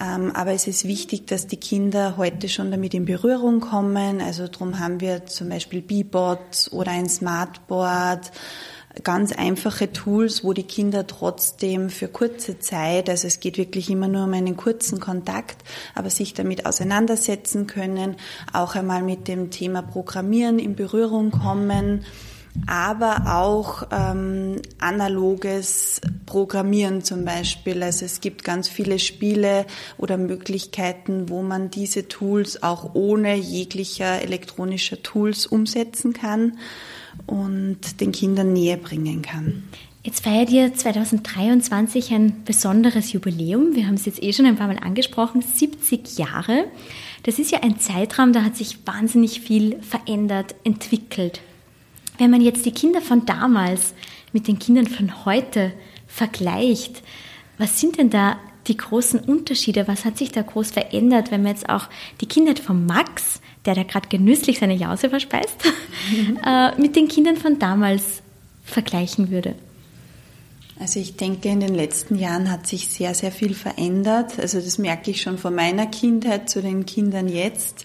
ähm, 0.00 0.32
aber 0.34 0.52
es 0.52 0.66
ist 0.66 0.88
wichtig, 0.88 1.26
dass 1.28 1.46
die 1.46 1.56
Kinder 1.56 2.16
heute 2.16 2.48
schon 2.48 2.72
damit 2.72 2.94
in 2.94 3.04
Berührung 3.04 3.60
kommen. 3.60 4.20
Also 4.20 4.48
darum 4.48 4.80
haben 4.80 5.00
wir 5.00 5.26
zum 5.26 5.50
Beispiel 5.50 5.82
Bebots 5.82 6.72
oder 6.72 6.90
ein 6.90 7.08
Smartboard 7.08 8.32
ganz 9.02 9.32
einfache 9.32 9.92
Tools, 9.92 10.44
wo 10.44 10.52
die 10.52 10.64
Kinder 10.64 11.06
trotzdem 11.06 11.90
für 11.90 12.08
kurze 12.08 12.58
Zeit, 12.58 13.08
also 13.08 13.26
es 13.26 13.40
geht 13.40 13.58
wirklich 13.58 13.90
immer 13.90 14.08
nur 14.08 14.24
um 14.24 14.34
einen 14.34 14.56
kurzen 14.56 15.00
Kontakt, 15.00 15.56
aber 15.94 16.10
sich 16.10 16.34
damit 16.34 16.66
auseinandersetzen 16.66 17.66
können, 17.66 18.16
auch 18.52 18.74
einmal 18.74 19.02
mit 19.02 19.28
dem 19.28 19.50
Thema 19.50 19.82
Programmieren 19.82 20.58
in 20.58 20.76
Berührung 20.76 21.30
kommen 21.30 22.04
aber 22.66 23.34
auch 23.34 23.84
ähm, 23.90 24.60
analoges 24.78 26.00
Programmieren 26.26 27.02
zum 27.02 27.24
Beispiel. 27.24 27.82
Also 27.82 28.04
es 28.04 28.20
gibt 28.20 28.44
ganz 28.44 28.68
viele 28.68 28.98
Spiele 28.98 29.66
oder 29.96 30.18
Möglichkeiten, 30.18 31.28
wo 31.28 31.42
man 31.42 31.70
diese 31.70 32.08
Tools 32.08 32.62
auch 32.62 32.94
ohne 32.94 33.36
jeglicher 33.36 34.20
elektronischer 34.20 35.02
Tools 35.02 35.46
umsetzen 35.46 36.12
kann 36.12 36.58
und 37.26 38.00
den 38.00 38.12
Kindern 38.12 38.52
näher 38.52 38.76
bringen 38.76 39.22
kann. 39.22 39.64
Jetzt 40.04 40.24
feiert 40.24 40.50
ihr 40.50 40.74
2023 40.74 42.12
ein 42.12 42.42
besonderes 42.44 43.12
Jubiläum. 43.12 43.76
Wir 43.76 43.86
haben 43.86 43.94
es 43.94 44.04
jetzt 44.04 44.20
eh 44.20 44.32
schon 44.32 44.46
ein 44.46 44.56
paar 44.56 44.66
Mal 44.66 44.80
angesprochen, 44.80 45.42
70 45.42 46.18
Jahre. 46.18 46.64
Das 47.22 47.38
ist 47.38 47.52
ja 47.52 47.62
ein 47.62 47.78
Zeitraum, 47.78 48.32
da 48.32 48.42
hat 48.42 48.56
sich 48.56 48.84
wahnsinnig 48.84 49.40
viel 49.40 49.80
verändert, 49.80 50.56
entwickelt. 50.64 51.40
Wenn 52.18 52.32
man 52.32 52.40
jetzt 52.40 52.66
die 52.66 52.72
Kinder 52.72 53.00
von 53.00 53.26
damals 53.26 53.94
mit 54.32 54.48
den 54.48 54.58
Kindern 54.58 54.88
von 54.88 55.24
heute 55.24 55.72
vergleicht, 56.08 57.02
was 57.58 57.78
sind 57.80 57.98
denn 57.98 58.10
da 58.10 58.38
die 58.66 58.76
großen 58.76 59.20
Unterschiede? 59.20 59.88
Was 59.88 60.04
hat 60.04 60.18
sich 60.18 60.32
da 60.32 60.42
groß 60.42 60.70
verändert, 60.70 61.30
wenn 61.30 61.42
man 61.42 61.52
jetzt 61.52 61.68
auch 61.68 61.88
die 62.20 62.26
Kinder 62.26 62.54
von 62.56 62.86
Max 62.86 63.40
der 63.64 63.74
da 63.74 63.82
gerade 63.84 64.08
genüsslich 64.08 64.58
seine 64.58 64.74
Jause 64.74 65.10
verspeist, 65.10 65.56
äh, 66.46 66.80
mit 66.80 66.96
den 66.96 67.08
Kindern 67.08 67.36
von 67.36 67.58
damals 67.58 68.22
vergleichen 68.64 69.30
würde? 69.30 69.54
Also 70.80 70.98
ich 70.98 71.16
denke, 71.16 71.48
in 71.48 71.60
den 71.60 71.74
letzten 71.74 72.16
Jahren 72.16 72.50
hat 72.50 72.66
sich 72.66 72.88
sehr, 72.88 73.14
sehr 73.14 73.30
viel 73.30 73.54
verändert. 73.54 74.40
Also 74.40 74.58
das 74.60 74.78
merke 74.78 75.12
ich 75.12 75.22
schon 75.22 75.38
von 75.38 75.54
meiner 75.54 75.86
Kindheit 75.86 76.50
zu 76.50 76.60
den 76.60 76.86
Kindern 76.86 77.28
jetzt. 77.28 77.84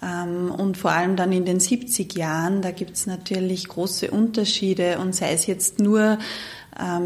Ähm, 0.00 0.52
und 0.52 0.76
vor 0.76 0.92
allem 0.92 1.16
dann 1.16 1.32
in 1.32 1.44
den 1.44 1.58
70 1.58 2.16
Jahren, 2.16 2.62
da 2.62 2.70
gibt 2.70 2.92
es 2.92 3.06
natürlich 3.06 3.66
große 3.66 4.10
Unterschiede 4.12 4.98
und 4.98 5.14
sei 5.14 5.32
es 5.32 5.46
jetzt 5.46 5.80
nur 5.80 6.18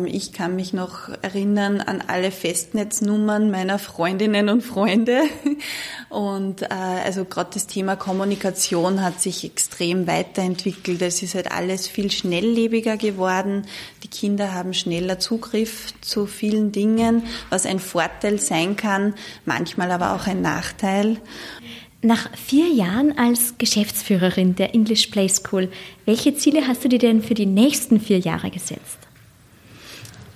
ich 0.06 0.32
kann 0.32 0.56
mich 0.56 0.72
noch 0.72 1.08
erinnern 1.22 1.80
an 1.80 2.02
alle 2.06 2.32
Festnetznummern 2.32 3.50
meiner 3.50 3.78
Freundinnen 3.78 4.48
und 4.48 4.62
Freunde. 4.62 5.22
Und 6.08 6.62
äh, 6.62 6.66
also 6.70 7.24
gerade 7.24 7.50
das 7.54 7.68
Thema 7.68 7.94
Kommunikation 7.94 9.00
hat 9.00 9.20
sich 9.20 9.44
extrem 9.44 10.08
weiterentwickelt. 10.08 11.00
Es 11.02 11.22
ist 11.22 11.36
halt 11.36 11.52
alles 11.52 11.86
viel 11.86 12.10
schnelllebiger 12.10 12.96
geworden. 12.96 13.64
Die 14.02 14.08
Kinder 14.08 14.52
haben 14.52 14.74
schneller 14.74 15.20
Zugriff 15.20 15.94
zu 16.00 16.26
vielen 16.26 16.72
Dingen, 16.72 17.22
was 17.48 17.64
ein 17.64 17.78
Vorteil 17.78 18.40
sein 18.40 18.74
kann, 18.74 19.14
manchmal 19.44 19.92
aber 19.92 20.14
auch 20.16 20.26
ein 20.26 20.42
Nachteil. 20.42 21.18
Nach 22.02 22.34
vier 22.36 22.66
Jahren 22.68 23.16
als 23.16 23.54
Geschäftsführerin 23.58 24.56
der 24.56 24.74
English 24.74 25.08
Play 25.08 25.28
School, 25.28 25.70
welche 26.06 26.34
Ziele 26.34 26.66
hast 26.66 26.82
du 26.82 26.88
dir 26.88 26.98
denn 26.98 27.22
für 27.22 27.34
die 27.34 27.46
nächsten 27.46 28.00
vier 28.00 28.18
Jahre 28.18 28.50
gesetzt? 28.50 29.09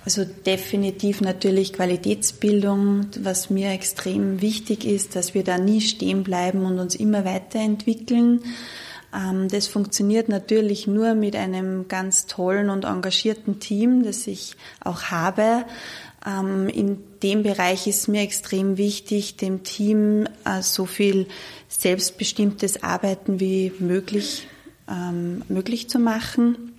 Also 0.05 0.23
definitiv 0.23 1.19
natürlich 1.21 1.73
Qualitätsbildung, 1.73 3.07
was 3.19 3.49
mir 3.49 3.71
extrem 3.71 4.39
wichtig 4.39 4.85
ist, 4.85 5.15
dass 5.15 5.33
wir 5.33 5.43
da 5.43 5.57
nie 5.57 5.81
stehen 5.81 6.23
bleiben 6.23 6.63
und 6.63 6.77
uns 6.77 6.93
immer 6.93 7.25
weiterentwickeln. 7.25 8.41
Ähm, 9.15 9.47
das 9.49 9.65
funktioniert 9.65 10.29
natürlich 10.29 10.85
nur 10.85 11.15
mit 11.15 11.35
einem 11.35 11.87
ganz 11.87 12.27
tollen 12.27 12.69
und 12.69 12.85
engagierten 12.85 13.59
Team, 13.59 14.03
das 14.03 14.27
ich 14.27 14.55
auch 14.79 15.05
habe. 15.05 15.65
Ähm, 16.23 16.69
in 16.69 16.99
dem 17.23 17.41
Bereich 17.41 17.87
ist 17.87 18.07
mir 18.07 18.21
extrem 18.21 18.77
wichtig, 18.77 19.37
dem 19.37 19.63
Team 19.63 20.27
äh, 20.45 20.61
so 20.61 20.85
viel 20.85 21.25
selbstbestimmtes 21.67 22.83
Arbeiten 22.83 23.39
wie 23.39 23.71
möglich 23.79 24.47
ähm, 24.87 25.41
möglich 25.47 25.89
zu 25.89 25.97
machen 25.97 26.74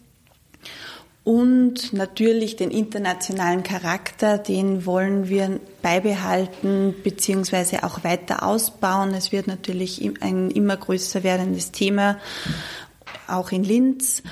und 1.27 1.93
natürlich 1.93 2.55
den 2.55 2.71
internationalen 2.71 3.65
Charakter, 3.65 4.39
den 4.39 4.87
wollen 4.87 5.29
wir 5.29 5.59
beibehalten 5.83 6.95
bzw. 7.03 7.79
auch 7.83 8.05
weiter 8.05 8.45
ausbauen. 8.45 9.13
Es 9.13 9.33
wird 9.33 9.49
natürlich 9.49 10.09
ein 10.21 10.53
immer 10.53 10.77
größer 10.77 11.25
werdendes 11.25 11.73
Thema, 11.73 12.21
auch 13.27 13.51
in 13.51 13.65
Linz. 13.65 14.23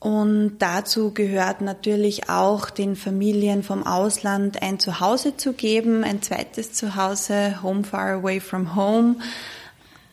Und 0.00 0.56
dazu 0.60 1.12
gehört 1.12 1.60
natürlich 1.60 2.30
auch 2.30 2.70
den 2.70 2.96
Familien 2.96 3.62
vom 3.62 3.86
Ausland 3.86 4.62
ein 4.62 4.78
Zuhause 4.78 5.36
zu 5.36 5.52
geben, 5.52 6.04
ein 6.04 6.22
zweites 6.22 6.72
Zuhause, 6.72 7.62
Home 7.62 7.84
Far 7.84 8.14
Away 8.14 8.40
from 8.40 8.74
Home 8.74 9.16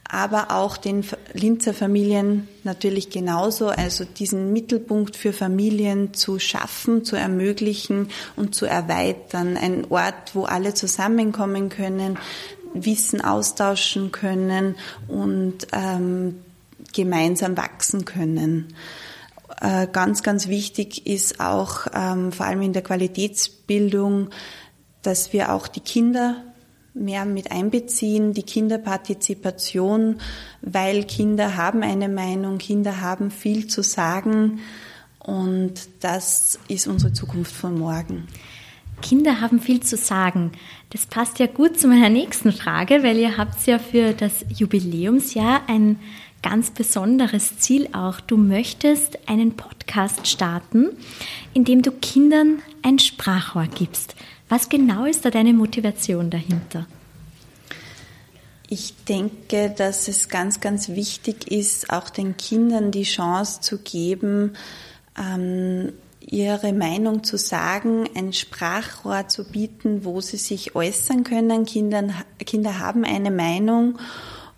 aber 0.08 0.52
auch 0.52 0.78
den 0.78 1.04
Linzer 1.34 1.74
Familien 1.74 2.48
natürlich 2.64 3.10
genauso, 3.10 3.70
also 3.70 4.06
diesen 4.06 4.54
Mittelpunkt 4.54 5.16
für 5.16 5.34
Familien 5.34 6.14
zu 6.14 6.40
schaffen, 6.40 7.04
zu 7.04 7.16
ermöglichen 7.16 8.10
und 8.36 8.54
zu 8.54 8.66
erweitern. 8.66 9.58
Ein 9.58 9.86
Ort, 9.90 10.36
wo 10.36 10.44
alle 10.44 10.74
zusammenkommen 10.74 11.70
können, 11.70 12.20
Wissen 12.74 13.22
austauschen 13.22 14.12
können 14.12 14.76
und 15.08 15.68
ähm, 15.72 16.40
gemeinsam 16.94 17.58
wachsen 17.58 18.06
können. 18.06 18.76
Äh, 19.62 19.88
ganz, 19.92 20.24
ganz 20.24 20.48
wichtig 20.48 21.08
ist 21.08 21.40
auch 21.40 21.88
ähm, 21.94 22.32
vor 22.32 22.46
allem 22.46 22.62
in 22.62 22.74
der 22.74 22.84
Qualitätsbildung, 22.84 24.30
dass 25.02 25.34
wir 25.34 25.54
auch 25.54 25.68
die 25.68 25.80
Kinder 25.80 26.44
mehr 26.96 27.26
mit 27.26 27.52
einbeziehen, 27.52 28.34
die 28.34 28.44
Kinderpartizipation, 28.44 30.18
weil 30.62 31.04
Kinder 31.04 31.58
haben 31.58 31.84
eine 31.84 32.10
Meinung, 32.10 32.58
Kinder 32.58 33.02
haben 33.02 33.30
viel 33.30 33.68
zu 33.68 33.84
sagen 33.84 34.60
und 35.20 35.74
das 36.00 36.58
ist 36.68 36.88
unsere 36.88 37.14
Zukunft 37.14 37.54
von 37.54 37.78
morgen. 37.78 38.28
Kinder 39.02 39.42
haben 39.42 39.60
viel 39.60 39.82
zu 39.82 39.98
sagen. 39.98 40.54
Das 40.92 41.06
passt 41.06 41.40
ja 41.40 41.48
gut 41.48 41.78
zu 41.78 41.88
meiner 41.88 42.10
nächsten 42.10 42.52
Frage, 42.52 43.04
weil 43.04 43.18
ihr 43.18 43.38
habt 43.38 43.66
ja 43.68 43.78
für 43.78 44.14
das 44.14 44.46
Jubiläumsjahr 44.56 45.64
ein 45.68 46.00
ganz 46.46 46.70
besonderes 46.70 47.58
Ziel 47.58 47.90
auch. 47.94 48.20
Du 48.20 48.38
möchtest 48.38 49.18
einen 49.28 49.58
Podcast 49.58 50.28
starten, 50.28 50.90
in 51.56 51.66
dem 51.66 51.82
du 51.82 51.92
Kindern 51.92 52.62
ein 52.84 53.00
Sprachrohr 53.00 53.66
gibst. 53.66 54.16
Was 54.48 54.70
genau 54.70 55.06
ist 55.06 55.26
da 55.26 55.32
deine 55.32 55.54
Motivation 55.54 56.30
dahinter? 56.30 56.86
Ich 58.70 58.94
denke, 59.06 59.74
dass 59.76 60.08
es 60.08 60.30
ganz, 60.30 60.60
ganz 60.60 60.90
wichtig 60.90 61.52
ist, 61.52 61.90
auch 61.90 62.12
den 62.12 62.38
Kindern 62.38 62.92
die 62.92 63.04
Chance 63.04 63.62
zu 63.62 63.80
geben, 63.80 64.54
ähm, 65.18 65.94
ihre 66.20 66.74
Meinung 66.74 67.24
zu 67.24 67.40
sagen, 67.40 68.08
ein 68.16 68.34
Sprachrohr 68.34 69.28
zu 69.30 69.46
bieten, 69.46 70.06
wo 70.06 70.22
sie 70.22 70.38
sich 70.38 70.76
äußern 70.76 71.24
können. 71.24 71.66
Kinder, 71.66 72.04
Kinder 72.46 72.78
haben 72.78 73.04
eine 73.04 73.32
Meinung 73.32 73.98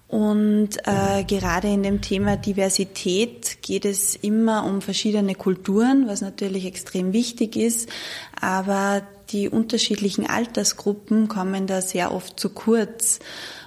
und 0.08 0.70
äh, 0.86 1.24
gerade 1.26 1.68
in 1.68 1.84
dem 1.84 2.02
Thema 2.02 2.38
Diversität 2.38 3.62
geht 3.62 3.84
es 3.84 4.16
immer 4.16 4.66
um 4.66 4.82
verschiedene 4.82 5.36
Kulturen, 5.36 6.08
was 6.08 6.22
natürlich 6.22 6.66
extrem 6.66 7.12
wichtig 7.12 7.58
ist, 7.58 7.90
aber 8.40 9.02
die 9.32 9.50
unterschiedlichen 9.50 10.26
Altersgruppen 10.26 11.28
kommen 11.28 11.68
da 11.68 11.82
sehr 11.82 12.14
oft 12.14 12.40
zu 12.40 12.50
kurz. 12.50 13.20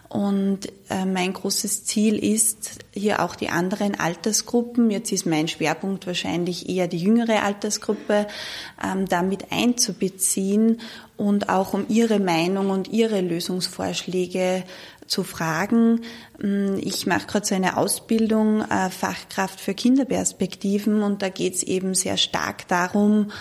Und 0.09 0.67
äh, 0.89 1.05
mein 1.05 1.35
großes 1.35 1.85
Ziel 1.85 2.19
ist, 2.19 2.81
hier 2.93 3.23
auch 3.23 3.37
die 3.37 3.49
anderen 3.49 3.95
Altersgruppen, 3.95 4.91
jetzt 4.91 5.13
ist 5.13 5.25
mein 5.25 5.47
Schwerpunkt 5.47 6.05
wahrscheinlich 6.05 6.69
eher 6.69 6.89
die 6.89 6.99
jüngere 6.99 7.45
Altersgruppe, 7.45 8.27
ähm, 8.85 9.07
damit 9.07 9.53
einzubeziehen 9.53 10.81
und 11.17 11.49
auch 11.49 11.75
um 11.75 11.85
ihre 11.89 12.19
Meinung 12.19 12.71
und 12.71 12.89
ihre 12.89 13.21
Lösungsvorschläge 13.21 14.65
zu 15.11 15.25
fragen. 15.25 16.03
Mm, 16.41 16.77
ich 16.81 17.05
mache 17.07 17.27
gerade 17.27 17.45
so 17.45 17.55
eine 17.55 17.77
Ausbildung, 17.77 18.63
äh, 18.63 18.91
Fachkraft 18.91 19.61
für 19.61 19.75
Kinderperspektiven 19.75 21.03
und 21.03 21.21
da 21.21 21.29
geht 21.29 21.57
es 21.57 21.63
eben 21.65 21.95
sehr 21.95 22.17
stark 22.17 22.69
darum, 22.69 23.33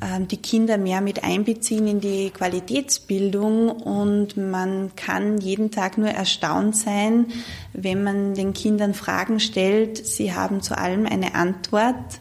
äh, 0.00 0.24
die 0.24 0.38
Kinder 0.38 0.78
mehr 0.78 1.02
mit 1.02 1.24
einbeziehen 1.24 1.86
in 1.86 2.00
die 2.00 2.30
Qualitätsbildung 2.30 3.68
und 3.68 4.38
man 4.38 4.96
kann 4.96 5.36
jeden 5.38 5.70
Tag 5.70 5.98
nur 5.98 6.08
erstaunt 6.08 6.74
sein, 6.74 7.26
wenn 7.74 8.02
man 8.02 8.32
den 8.32 8.54
Kindern 8.54 8.94
Fragen 8.94 9.38
stellt. 9.38 10.04
Sie 10.04 10.32
haben 10.32 10.62
zu 10.62 10.78
allem 10.78 11.04
eine 11.04 11.34
Antwort 11.34 12.20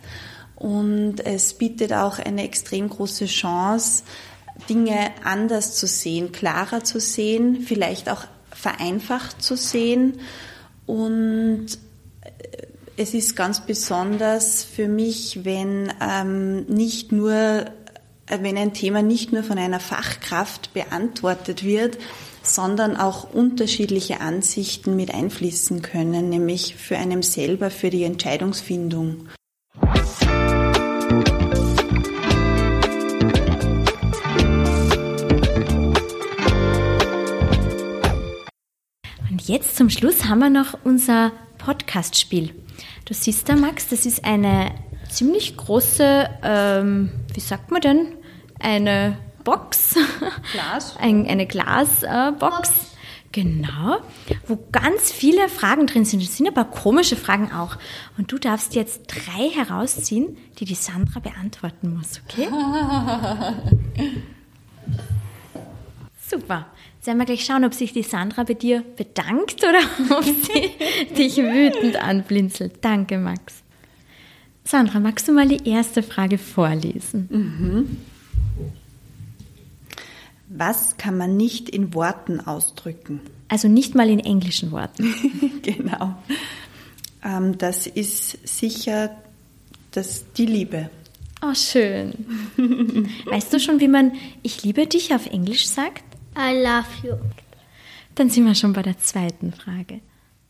und 0.57 1.25
es 1.25 1.53
bietet 1.53 1.93
auch 1.93 2.19
eine 2.19 2.43
extrem 2.43 2.89
große 2.89 3.27
Chance, 3.27 4.03
Dinge 4.69 5.11
anders 5.23 5.75
zu 5.75 5.87
sehen, 5.87 6.33
klarer 6.33 6.83
zu 6.83 6.99
sehen, 6.99 7.61
vielleicht 7.61 8.09
auch 8.09 8.25
vereinfacht 8.57 9.41
zu 9.41 9.55
sehen. 9.55 10.19
Und 10.85 11.67
äh, 12.21 12.67
es 12.97 13.13
ist 13.13 13.35
ganz 13.35 13.65
besonders 13.65 14.63
für 14.63 14.87
mich, 14.87 15.45
wenn 15.45 15.93
ähm, 16.01 16.65
nicht 16.65 17.11
nur, 17.11 17.33
äh, 17.33 17.65
wenn 18.41 18.57
ein 18.57 18.73
Thema 18.73 19.01
nicht 19.01 19.31
nur 19.31 19.43
von 19.43 19.57
einer 19.57 19.79
Fachkraft 19.79 20.73
beantwortet 20.73 21.63
wird, 21.63 21.97
sondern 22.41 22.95
auch 22.95 23.31
unterschiedliche 23.33 24.21
Ansichten 24.21 24.95
mit 24.95 25.13
einfließen 25.13 25.81
können, 25.81 26.29
nämlich 26.29 26.75
für 26.75 26.97
einen 26.97 27.21
selber, 27.21 27.69
für 27.69 27.89
die 27.89 28.03
Entscheidungsfindung. 28.03 29.27
Jetzt 39.47 39.77
zum 39.77 39.89
Schluss 39.89 40.25
haben 40.25 40.39
wir 40.39 40.49
noch 40.49 40.77
unser 40.83 41.31
Podcast-Spiel. 41.57 42.53
Du 43.05 43.13
siehst 43.13 43.47
da, 43.49 43.55
Max, 43.55 43.87
das 43.87 44.05
ist 44.05 44.25
eine 44.25 44.71
ziemlich 45.09 45.55
große, 45.55 46.29
ähm, 46.43 47.11
wie 47.33 47.39
sagt 47.39 47.71
man 47.71 47.81
denn, 47.81 48.07
eine 48.59 49.17
Box. 49.43 49.95
Glas. 50.51 50.97
Ein, 50.99 51.25
eine 51.27 51.47
Glasbox. 51.47 52.69
Äh, 52.69 52.73
genau, 53.31 54.01
wo 54.47 54.59
ganz 54.71 55.11
viele 55.11 55.47
Fragen 55.47 55.87
drin 55.87 56.03
sind. 56.03 56.21
Es 56.21 56.35
sind 56.35 56.47
aber 56.47 56.65
komische 56.65 57.15
Fragen 57.15 57.53
auch. 57.53 57.77
Und 58.17 58.31
du 58.31 58.37
darfst 58.37 58.75
jetzt 58.75 59.03
drei 59.07 59.49
herausziehen, 59.49 60.37
die 60.59 60.65
die 60.65 60.75
Sandra 60.75 61.21
beantworten 61.21 61.95
muss, 61.95 62.21
okay? 62.25 62.49
Super. 66.29 66.65
Sollen 67.07 67.19
wir 67.19 67.25
gleich 67.25 67.45
schauen, 67.45 67.63
ob 67.63 67.73
sich 67.73 67.93
die 67.93 68.03
Sandra 68.03 68.43
bei 68.43 68.53
dir 68.53 68.83
bedankt 68.97 69.63
oder 69.63 69.79
ob 70.17 70.25
sie 70.25 71.13
dich 71.15 71.37
wütend 71.37 71.95
anblinzelt. 71.95 72.79
Danke, 72.81 73.17
Max. 73.17 73.63
Sandra, 74.65 74.99
magst 74.99 75.25
du 75.25 75.31
mal 75.31 75.47
die 75.47 75.69
erste 75.69 76.03
Frage 76.03 76.37
vorlesen? 76.37 77.29
Mhm. 77.31 77.97
Was 80.49 80.97
kann 80.97 81.17
man 81.17 81.37
nicht 81.37 81.69
in 81.69 81.93
Worten 81.93 82.41
ausdrücken? 82.41 83.21
Also 83.47 83.69
nicht 83.69 83.95
mal 83.95 84.09
in 84.09 84.19
englischen 84.19 84.71
Worten. 84.71 85.05
genau. 85.61 86.13
Ähm, 87.23 87.57
das 87.57 87.87
ist 87.87 88.45
sicher 88.45 89.15
das, 89.91 90.25
die 90.33 90.45
Liebe. 90.45 90.89
Oh, 91.41 91.53
schön. 91.53 92.25
weißt 93.27 93.53
du 93.53 93.61
schon, 93.61 93.79
wie 93.79 93.87
man 93.87 94.11
Ich 94.43 94.63
liebe 94.63 94.87
dich 94.87 95.13
auf 95.13 95.27
Englisch 95.27 95.69
sagt? 95.69 96.03
I 96.37 96.53
love 96.61 96.85
you. 97.03 97.15
Dann 98.13 98.29
sind 98.29 98.45
wir 98.45 98.53
schon 98.53 98.73
bei 98.73 98.83
der 98.83 98.99
zweiten 98.99 99.51
Frage. 99.53 100.01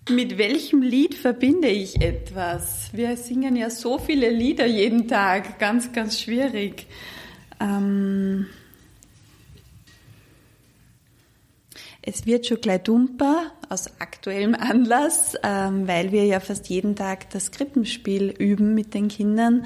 Mit 0.10 0.38
welchem 0.38 0.82
Lied 0.82 1.16
verbinde 1.16 1.70
ich 1.70 2.02
etwas? 2.02 2.90
Wir 2.94 3.16
singen 3.16 3.56
ja 3.56 3.70
so 3.70 3.98
viele 3.98 4.30
Lieder 4.30 4.66
jeden 4.66 5.08
Tag, 5.08 5.60
ganz, 5.60 5.92
ganz 5.94 6.20
schwierig. 6.20 6.88
Ähm 7.60 8.48
es 12.02 12.26
wird 12.26 12.48
schon 12.48 12.62
gleich 12.62 12.84
dumper 12.84 13.52
aus 13.70 14.00
aktuellem 14.00 14.56
Anlass, 14.56 15.36
ähm, 15.44 15.88
weil 15.88 16.14
wir 16.14 16.24
ja 16.26 16.40
fast 16.40 16.70
jeden 16.70 16.96
Tag 16.96 17.30
das 17.32 17.52
Krippenspiel 17.52 18.30
üben 18.30 18.74
mit 18.74 18.94
den 18.94 19.10
Kindern 19.10 19.66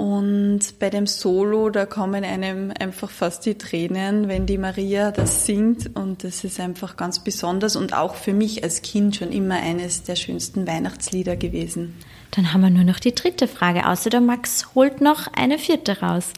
und 0.00 0.78
bei 0.78 0.88
dem 0.88 1.06
Solo, 1.06 1.68
da 1.68 1.84
kommen 1.84 2.24
einem 2.24 2.72
einfach 2.80 3.10
fast 3.10 3.44
die 3.44 3.58
Tränen, 3.58 4.28
wenn 4.28 4.46
die 4.46 4.56
Maria 4.56 5.10
das 5.10 5.44
singt. 5.44 5.94
Und 5.94 6.24
das 6.24 6.42
ist 6.42 6.58
einfach 6.58 6.96
ganz 6.96 7.22
besonders 7.22 7.76
und 7.76 7.92
auch 7.92 8.14
für 8.14 8.32
mich 8.32 8.64
als 8.64 8.80
Kind 8.80 9.16
schon 9.16 9.30
immer 9.30 9.56
eines 9.56 10.04
der 10.04 10.16
schönsten 10.16 10.66
Weihnachtslieder 10.66 11.36
gewesen. 11.36 11.98
Dann 12.30 12.54
haben 12.54 12.62
wir 12.62 12.70
nur 12.70 12.84
noch 12.84 12.98
die 12.98 13.14
dritte 13.14 13.46
Frage, 13.46 13.86
außer 13.86 14.08
der 14.08 14.22
Max 14.22 14.74
holt 14.74 15.02
noch 15.02 15.26
eine 15.34 15.58
vierte 15.58 16.00
raus. 16.00 16.32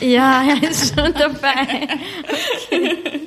Ja, 0.00 0.42
er 0.42 0.68
ist 0.68 0.92
schon 0.92 1.14
dabei. 1.14 1.86
Okay. 2.66 2.98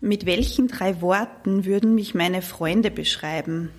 Mit 0.00 0.24
welchen 0.24 0.68
drei 0.68 1.00
Worten 1.00 1.64
würden 1.64 1.96
mich 1.96 2.14
meine 2.14 2.42
Freunde 2.42 2.92
beschreiben? 2.92 3.70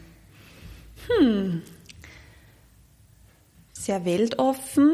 Hm, 1.08 1.62
sehr 3.86 4.06
weltoffen, 4.06 4.92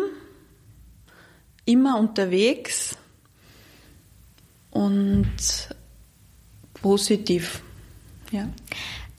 immer 1.65 2.00
unterwegs 2.00 2.97
und 4.71 5.28
positiv. 6.73 7.62
Ja. 8.32 8.47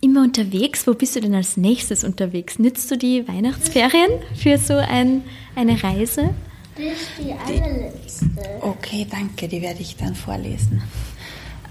Immer 0.00 0.22
unterwegs, 0.22 0.86
wo 0.86 0.94
bist 0.94 1.16
du 1.16 1.20
denn 1.20 1.34
als 1.34 1.56
nächstes 1.56 2.04
unterwegs? 2.04 2.58
Nützt 2.58 2.90
du 2.90 2.96
die 2.96 3.26
Weihnachtsferien 3.26 4.10
für 4.36 4.56
so 4.56 4.74
ein, 4.74 5.22
eine 5.56 5.82
Reise? 5.82 6.30
Das 6.76 6.84
ist 6.84 7.10
die 7.18 7.32
allerletzte. 7.32 8.26
Okay, 8.60 9.06
danke, 9.10 9.48
die 9.48 9.60
werde 9.60 9.80
ich 9.80 9.96
dann 9.96 10.14
vorlesen. 10.14 10.82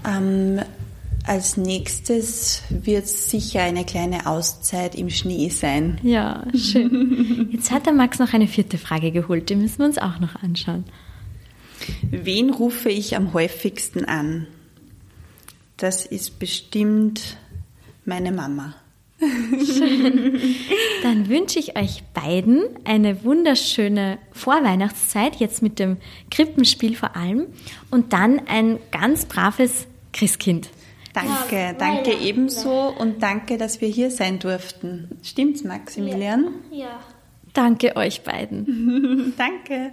Ähm, 0.06 0.60
als 1.28 1.56
nächstes 1.56 2.62
wird 2.70 3.06
sicher 3.06 3.62
eine 3.62 3.84
kleine 3.84 4.26
Auszeit 4.26 4.94
im 4.94 5.10
Schnee 5.10 5.50
sein. 5.50 5.98
Ja, 6.02 6.46
schön. 6.54 7.48
Jetzt 7.52 7.70
hat 7.70 7.86
der 7.86 7.92
Max 7.92 8.18
noch 8.18 8.32
eine 8.32 8.48
vierte 8.48 8.78
Frage 8.78 9.12
geholt, 9.12 9.50
die 9.50 9.56
müssen 9.56 9.78
wir 9.78 9.86
uns 9.86 9.98
auch 9.98 10.18
noch 10.20 10.36
anschauen. 10.42 10.84
Wen 12.10 12.50
rufe 12.50 12.88
ich 12.88 13.16
am 13.16 13.32
häufigsten 13.34 14.04
an? 14.04 14.46
Das 15.76 16.06
ist 16.06 16.38
bestimmt 16.38 17.36
meine 18.04 18.32
Mama. 18.32 18.74
Schön. 19.20 20.40
Dann 21.02 21.28
wünsche 21.28 21.58
ich 21.58 21.76
euch 21.76 22.04
beiden 22.14 22.62
eine 22.84 23.24
wunderschöne 23.24 24.18
Vorweihnachtszeit, 24.32 25.36
jetzt 25.36 25.60
mit 25.60 25.78
dem 25.78 25.96
Krippenspiel 26.30 26.94
vor 26.96 27.16
allem, 27.16 27.46
und 27.90 28.12
dann 28.12 28.40
ein 28.46 28.78
ganz 28.90 29.26
braves 29.26 29.86
Christkind. 30.12 30.70
Danke, 31.26 31.56
ja, 31.56 31.72
danke 31.72 32.12
ebenso 32.12 32.94
und 32.98 33.22
danke, 33.22 33.58
dass 33.58 33.80
wir 33.80 33.88
hier 33.88 34.10
sein 34.10 34.38
durften. 34.38 35.18
Stimmt's, 35.22 35.64
Maximilian? 35.64 36.54
Ja. 36.70 36.78
ja. 36.78 37.00
Danke 37.52 37.96
euch 37.96 38.22
beiden. 38.22 39.34
danke. 39.38 39.92